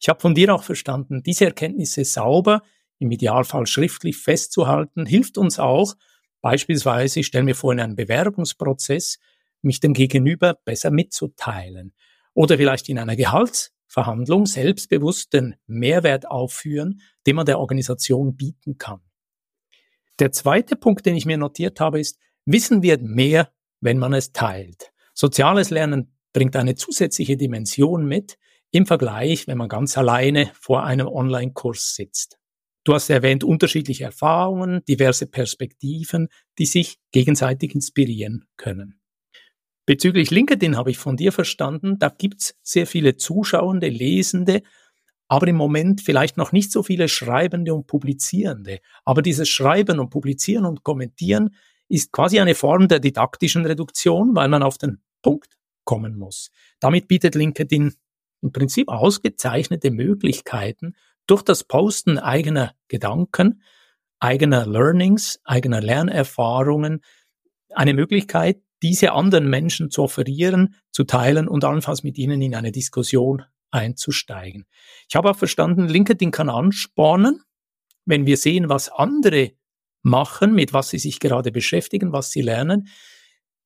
Ich 0.00 0.08
habe 0.08 0.20
von 0.20 0.34
dir 0.34 0.54
auch 0.54 0.64
verstanden, 0.64 1.22
diese 1.22 1.46
Erkenntnisse 1.46 2.04
sauber, 2.04 2.62
im 2.98 3.10
Idealfall 3.10 3.66
schriftlich 3.66 4.16
festzuhalten, 4.16 5.06
hilft 5.06 5.38
uns 5.38 5.58
auch, 5.58 5.94
beispielsweise, 6.40 7.20
ich 7.20 7.26
stelle 7.26 7.44
mir 7.44 7.54
vor, 7.54 7.72
in 7.72 7.80
einem 7.80 7.96
Bewerbungsprozess, 7.96 9.18
mich 9.62 9.80
dem 9.80 9.94
Gegenüber 9.94 10.58
besser 10.64 10.90
mitzuteilen. 10.90 11.94
Oder 12.34 12.56
vielleicht 12.56 12.88
in 12.88 12.98
einer 12.98 13.16
Gehaltsverhandlung 13.16 14.46
selbstbewusst 14.46 15.32
den 15.32 15.56
Mehrwert 15.66 16.26
aufführen, 16.28 17.00
den 17.26 17.36
man 17.36 17.46
der 17.46 17.58
Organisation 17.58 18.36
bieten 18.36 18.78
kann. 18.78 19.00
Der 20.18 20.32
zweite 20.32 20.76
Punkt, 20.76 21.06
den 21.06 21.16
ich 21.16 21.26
mir 21.26 21.38
notiert 21.38 21.80
habe, 21.80 22.00
ist, 22.00 22.18
Wissen 22.44 22.82
wird 22.82 23.02
mehr, 23.02 23.52
wenn 23.80 23.98
man 23.98 24.12
es 24.12 24.32
teilt. 24.32 24.92
Soziales 25.14 25.70
Lernen 25.70 26.16
bringt 26.32 26.56
eine 26.56 26.74
zusätzliche 26.74 27.36
Dimension 27.36 28.06
mit 28.06 28.38
im 28.70 28.86
Vergleich, 28.86 29.46
wenn 29.46 29.58
man 29.58 29.68
ganz 29.68 29.98
alleine 29.98 30.50
vor 30.58 30.84
einem 30.84 31.06
Online-Kurs 31.06 31.94
sitzt. 31.94 32.38
Du 32.84 32.94
hast 32.94 33.10
erwähnt 33.10 33.44
unterschiedliche 33.44 34.04
Erfahrungen, 34.04 34.84
diverse 34.86 35.26
Perspektiven, 35.26 36.28
die 36.58 36.66
sich 36.66 36.98
gegenseitig 37.12 37.74
inspirieren 37.74 38.46
können. 38.56 39.01
Bezüglich 39.84 40.30
LinkedIn 40.30 40.76
habe 40.76 40.90
ich 40.90 40.98
von 40.98 41.16
dir 41.16 41.32
verstanden, 41.32 41.98
da 41.98 42.08
gibt's 42.08 42.54
sehr 42.62 42.86
viele 42.86 43.16
Zuschauende, 43.16 43.88
Lesende, 43.88 44.62
aber 45.28 45.48
im 45.48 45.56
Moment 45.56 46.02
vielleicht 46.02 46.36
noch 46.36 46.52
nicht 46.52 46.70
so 46.70 46.82
viele 46.82 47.08
Schreibende 47.08 47.74
und 47.74 47.86
Publizierende. 47.86 48.80
Aber 49.04 49.22
dieses 49.22 49.48
Schreiben 49.48 49.98
und 49.98 50.10
Publizieren 50.10 50.66
und 50.66 50.84
Kommentieren 50.84 51.56
ist 51.88 52.12
quasi 52.12 52.38
eine 52.38 52.54
Form 52.54 52.86
der 52.86 53.00
didaktischen 53.00 53.66
Reduktion, 53.66 54.36
weil 54.36 54.48
man 54.48 54.62
auf 54.62 54.78
den 54.78 55.02
Punkt 55.22 55.56
kommen 55.84 56.16
muss. 56.16 56.50
Damit 56.80 57.08
bietet 57.08 57.34
LinkedIn 57.34 57.94
im 58.42 58.52
Prinzip 58.52 58.88
ausgezeichnete 58.88 59.90
Möglichkeiten, 59.90 60.94
durch 61.26 61.42
das 61.42 61.64
Posten 61.64 62.18
eigener 62.18 62.74
Gedanken, 62.88 63.62
eigener 64.18 64.66
Learnings, 64.66 65.40
eigener 65.44 65.80
Lernerfahrungen, 65.80 67.00
eine 67.70 67.94
Möglichkeit, 67.94 68.60
diese 68.82 69.12
anderen 69.12 69.48
Menschen 69.48 69.90
zu 69.90 70.02
offerieren, 70.02 70.74
zu 70.90 71.04
teilen 71.04 71.48
und 71.48 71.64
allenfalls 71.64 72.02
mit 72.02 72.18
ihnen 72.18 72.42
in 72.42 72.54
eine 72.54 72.72
Diskussion 72.72 73.44
einzusteigen. 73.70 74.66
Ich 75.08 75.16
habe 75.16 75.30
auch 75.30 75.36
verstanden, 75.36 75.88
LinkedIn 75.88 76.30
kann 76.30 76.50
anspornen, 76.50 77.42
wenn 78.04 78.26
wir 78.26 78.36
sehen, 78.36 78.68
was 78.68 78.88
andere 78.88 79.52
machen, 80.02 80.54
mit 80.54 80.72
was 80.72 80.90
sie 80.90 80.98
sich 80.98 81.20
gerade 81.20 81.52
beschäftigen, 81.52 82.12
was 82.12 82.30
sie 82.30 82.42
lernen. 82.42 82.88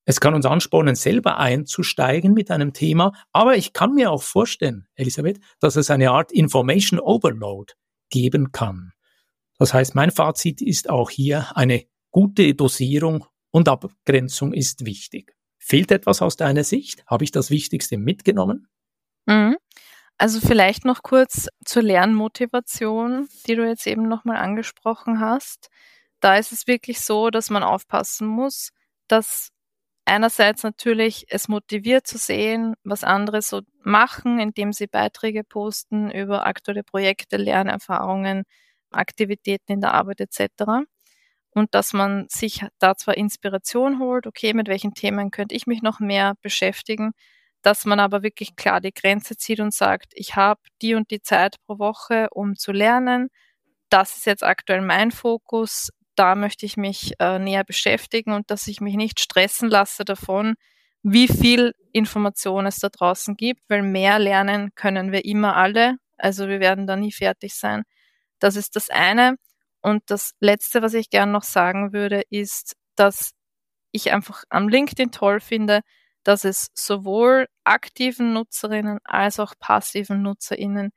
Es 0.05 0.21
kann 0.21 0.35
uns 0.35 0.47
anspornen, 0.47 0.95
selber 0.95 1.39
einzusteigen 1.39 2.33
mit 2.33 2.51
einem 2.51 2.73
Thema. 2.73 3.13
Aber 3.33 3.57
ich 3.57 3.73
kann 3.73 3.95
mir 3.95 4.13
auch 4.13 4.23
vorstellen, 4.23 4.87
Elisabeth, 4.95 5.41
dass 5.59 5.77
es 5.77 5.91
eine 5.91 6.11
Art 6.11 6.31
Information 6.31 7.01
Overload 7.01 7.73
geben 8.11 8.53
kann. 8.53 8.93
Das 9.59 9.75
heißt, 9.75 9.95
mein 9.95 10.11
Fazit 10.11 10.61
ist 10.61 10.91
auch 10.91 11.11
hier 11.11 11.57
eine 11.57 11.87
gute 12.11 12.55
Dosierung 12.55 13.27
und 13.57 13.71
Abgrenzung 13.71 14.53
ist 14.53 14.85
wichtig. 14.85 15.35
Fehlt 15.57 15.91
etwas 15.91 16.21
aus 16.21 16.37
deiner 16.37 16.63
Sicht? 16.63 17.03
Habe 17.07 17.25
ich 17.25 17.31
das 17.31 17.51
Wichtigste 17.51 17.97
mitgenommen? 17.97 18.69
Mhm. 19.25 19.57
Also 20.19 20.47
vielleicht 20.47 20.85
noch 20.85 21.03
kurz 21.03 21.49
zur 21.65 21.83
Lernmotivation, 21.83 23.31
die 23.47 23.55
du 23.55 23.67
jetzt 23.67 23.87
eben 23.87 24.09
nochmal 24.09 24.37
angesprochen 24.37 25.21
hast. 25.21 25.71
Da 26.21 26.37
ist 26.37 26.53
es 26.53 26.67
wirklich 26.67 27.01
so, 27.01 27.31
dass 27.31 27.49
man 27.49 27.63
aufpassen 27.63 28.27
muss, 28.27 28.73
dass 29.09 29.49
einerseits 30.05 30.63
natürlich 30.63 31.25
es 31.31 31.49
motiviert 31.49 32.07
zu 32.07 32.19
sehen, 32.19 32.75
was 32.85 33.05
andere 33.05 33.41
so 33.41 33.63
machen, 33.83 34.39
indem 34.39 34.75
sie 34.75 34.87
Beiträge 34.87 35.45
posten 35.45 36.11
über 36.11 36.45
aktuelle 36.45 36.85
Projekte, 36.85 37.39
Lernerfahrungen, 37.39 38.43
Aktivitäten 38.91 39.73
in 39.73 39.81
der 39.81 39.95
Arbeit 39.95 40.21
etc 40.21 40.85
und 41.57 41.75
dass 41.75 41.95
man 41.95 42.27
sich 42.29 42.67
da 42.79 42.97
zwar 42.97 43.17
Inspiration 43.17 43.99
holt, 43.99 44.27
okay, 44.27 44.53
mit 44.53 44.69
welchen 44.69 44.93
Themen 44.95 45.31
könnte 45.31 45.55
ich 45.55 45.67
mich 45.67 45.83
noch 45.83 46.01
mehr 46.01 46.35
beschäftigen, 46.43 47.13
dass 47.63 47.87
man 47.87 47.99
aber 47.99 48.23
wirklich 48.23 48.57
klar 48.57 48.81
die 48.83 48.93
Grenze 48.93 49.37
zieht 49.39 49.61
und 49.61 49.73
sagt, 49.75 50.13
ich 50.15 50.37
habe 50.37 50.61
die 50.83 50.95
und 50.95 51.11
die 51.11 51.23
Zeit 51.23 51.57
pro 51.67 51.79
Woche, 51.79 52.29
um 52.33 52.57
zu 52.57 52.73
lernen. 52.73 53.29
Das 53.91 54.17
ist 54.19 54.27
jetzt 54.27 54.45
aktuell 54.45 54.83
mein 54.83 55.13
Fokus. 55.13 55.91
Da 56.17 56.35
möchte 56.35 56.67
ich 56.67 56.77
mich 56.77 57.15
äh, 57.21 57.39
näher 57.39 57.65
beschäftigen 57.65 58.33
und 58.35 58.51
dass 58.51 58.67
ich 58.69 58.81
mich 58.83 58.97
nicht 58.97 59.21
stressen 59.21 59.71
lasse 59.71 60.05
davon, 60.05 60.57
wie 61.03 61.29
viel 61.29 61.73
Information 61.93 62.67
es 62.67 62.79
da 62.81 62.91
draußen 62.91 63.37
gibt, 63.37 63.63
weil 63.69 63.83
mehr 63.83 64.19
lernen 64.19 64.71
können 64.75 65.13
wir 65.13 65.25
immer 65.25 65.57
alle. 65.57 65.97
Also 66.19 66.49
wir 66.49 66.61
werden 66.61 66.87
da 66.87 66.97
nie 66.97 67.13
fertig 67.13 67.55
sein. 67.55 67.85
Das 68.41 68.57
ist 68.57 68.77
das 68.77 68.91
eine. 68.91 69.37
Und 69.87 70.11
das 70.11 70.33
Letzte, 70.41 70.83
was 70.83 70.95
ich 70.95 71.11
gern 71.11 71.31
noch 71.31 71.45
sagen 71.45 71.93
würde, 71.93 72.23
ist, 72.29 72.75
dass 72.97 73.35
ich 73.93 74.13
einfach 74.13 74.43
am 74.49 74.69
LinkedIn 74.69 75.13
toll 75.13 75.39
finde, 75.39 75.83
dass 76.25 76.45
es 76.45 76.71
sowohl 76.75 77.47
aktiven 77.63 78.33
Nutzerinnen 78.33 78.99
als 79.05 79.39
auch 79.39 79.55
passiven 79.61 80.23
Nutzerinnen 80.23 80.91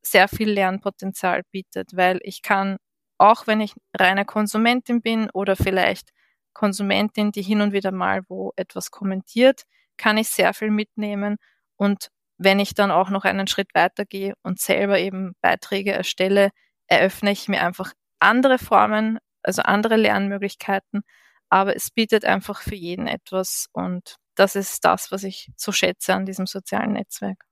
sehr 0.00 0.28
viel 0.28 0.48
Lernpotenzial 0.48 1.42
bietet, 1.50 1.96
weil 1.96 2.20
ich 2.22 2.40
kann, 2.40 2.76
auch 3.18 3.48
wenn 3.48 3.60
ich 3.60 3.74
reine 3.98 4.24
Konsumentin 4.24 5.02
bin 5.02 5.28
oder 5.30 5.56
vielleicht 5.56 6.10
Konsumentin, 6.52 7.32
die 7.32 7.42
hin 7.42 7.62
und 7.62 7.72
wieder 7.72 7.90
mal 7.90 8.22
wo 8.28 8.52
etwas 8.54 8.92
kommentiert, 8.92 9.62
kann 9.96 10.18
ich 10.18 10.28
sehr 10.28 10.54
viel 10.54 10.70
mitnehmen. 10.70 11.38
Und 11.74 12.10
wenn 12.38 12.60
ich 12.60 12.74
dann 12.74 12.92
auch 12.92 13.10
noch 13.10 13.24
einen 13.24 13.48
Schritt 13.48 13.74
weiter 13.74 14.04
gehe 14.04 14.34
und 14.44 14.60
selber 14.60 15.00
eben 15.00 15.32
Beiträge 15.40 15.90
erstelle, 15.90 16.50
eröffne 16.86 17.32
ich 17.32 17.48
mir 17.48 17.60
einfach 17.64 17.92
andere 18.18 18.58
Formen, 18.58 19.18
also 19.42 19.62
andere 19.62 19.96
Lernmöglichkeiten, 19.96 21.02
aber 21.48 21.76
es 21.76 21.90
bietet 21.90 22.24
einfach 22.24 22.60
für 22.60 22.74
jeden 22.74 23.06
etwas 23.06 23.68
und 23.72 24.16
das 24.34 24.54
ist 24.56 24.84
das, 24.84 25.10
was 25.10 25.24
ich 25.24 25.50
so 25.56 25.72
schätze 25.72 26.14
an 26.14 26.26
diesem 26.26 26.46
sozialen 26.46 26.92
Netzwerk. 26.92 27.44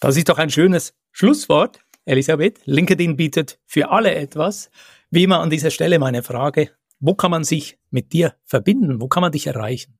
Das 0.00 0.16
ist 0.16 0.28
doch 0.28 0.38
ein 0.38 0.50
schönes 0.50 0.94
Schlusswort, 1.12 1.80
Elisabeth. 2.06 2.60
LinkedIn 2.64 3.16
bietet 3.16 3.58
für 3.66 3.90
alle 3.90 4.14
etwas. 4.14 4.70
Wie 5.10 5.24
immer 5.24 5.40
an 5.40 5.50
dieser 5.50 5.70
Stelle 5.70 5.98
meine 5.98 6.22
Frage, 6.22 6.70
wo 6.98 7.14
kann 7.14 7.30
man 7.30 7.44
sich 7.44 7.78
mit 7.90 8.12
dir 8.12 8.34
verbinden? 8.44 9.00
Wo 9.00 9.08
kann 9.08 9.20
man 9.20 9.32
dich 9.32 9.46
erreichen? 9.46 9.98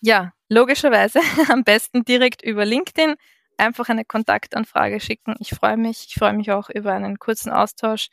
Ja, 0.00 0.32
logischerweise 0.48 1.20
am 1.48 1.64
besten 1.64 2.04
direkt 2.04 2.42
über 2.42 2.64
LinkedIn 2.64 3.16
einfach 3.56 3.88
eine 3.88 4.04
Kontaktanfrage 4.04 5.00
schicken. 5.00 5.34
Ich 5.40 5.50
freue 5.50 5.76
mich. 5.76 6.06
Ich 6.08 6.14
freue 6.14 6.32
mich 6.32 6.50
auch 6.52 6.70
über 6.70 6.92
einen 6.92 7.18
kurzen 7.18 7.50
Austausch 7.50 8.08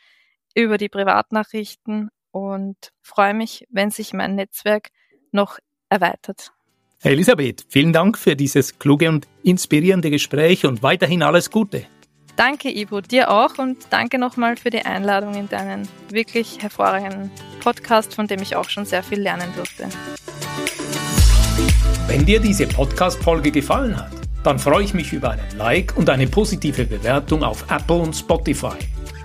über 0.55 0.77
die 0.77 0.89
Privatnachrichten 0.89 2.09
und 2.31 2.75
freue 3.01 3.33
mich, 3.33 3.67
wenn 3.69 3.91
sich 3.91 4.13
mein 4.13 4.35
Netzwerk 4.35 4.89
noch 5.31 5.59
erweitert. 5.89 6.51
Elisabeth, 7.03 7.65
vielen 7.69 7.93
Dank 7.93 8.17
für 8.17 8.35
dieses 8.35 8.79
kluge 8.79 9.09
und 9.09 9.27
inspirierende 9.43 10.09
Gespräch 10.09 10.65
und 10.65 10.81
weiterhin 10.81 11.21
alles 11.21 11.51
Gute. 11.51 11.85
Danke, 12.35 12.75
Ivo, 12.75 12.99
dir 12.99 13.29
auch 13.31 13.57
und 13.59 13.77
danke 13.91 14.17
nochmal 14.17 14.57
für 14.57 14.69
die 14.69 14.85
Einladung 14.85 15.35
in 15.35 15.47
deinen 15.47 15.87
wirklich 16.09 16.61
hervorragenden 16.61 17.31
Podcast, 17.61 18.13
von 18.13 18.27
dem 18.27 18.41
ich 18.41 18.55
auch 18.55 18.69
schon 18.69 18.85
sehr 18.85 19.03
viel 19.03 19.19
lernen 19.19 19.49
durfte. 19.55 19.87
Wenn 22.07 22.25
dir 22.25 22.39
diese 22.39 22.67
Podcast-Folge 22.67 23.51
gefallen 23.51 23.95
hat, 23.95 24.11
dann 24.43 24.59
freue 24.59 24.83
ich 24.83 24.93
mich 24.93 25.13
über 25.13 25.31
einen 25.31 25.57
Like 25.57 25.95
und 25.95 26.09
eine 26.09 26.27
positive 26.27 26.85
Bewertung 26.85 27.43
auf 27.43 27.65
Apple 27.71 27.97
und 27.97 28.13
Spotify. 28.13 28.77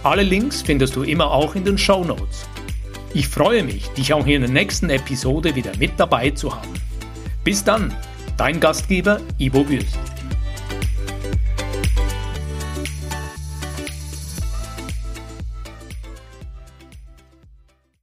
Alle 0.03 0.23
Links 0.23 0.61
findest 0.61 0.95
du 0.95 1.03
immer 1.03 1.31
auch 1.31 1.55
in 1.55 1.65
den 1.65 1.77
Show 1.77 2.05
Notes. 2.05 2.47
Ich 3.13 3.27
freue 3.27 3.63
mich, 3.63 3.89
dich 3.89 4.13
auch 4.13 4.25
in 4.25 4.39
der 4.41 4.49
nächsten 4.49 4.89
Episode 4.89 5.55
wieder 5.55 5.75
mit 5.77 5.91
dabei 5.97 6.29
zu 6.31 6.55
haben. 6.55 6.73
Bis 7.43 7.61
dann, 7.63 7.93
dein 8.37 8.61
Gastgeber 8.61 9.19
Ivo 9.37 9.67
Würst. 9.67 10.20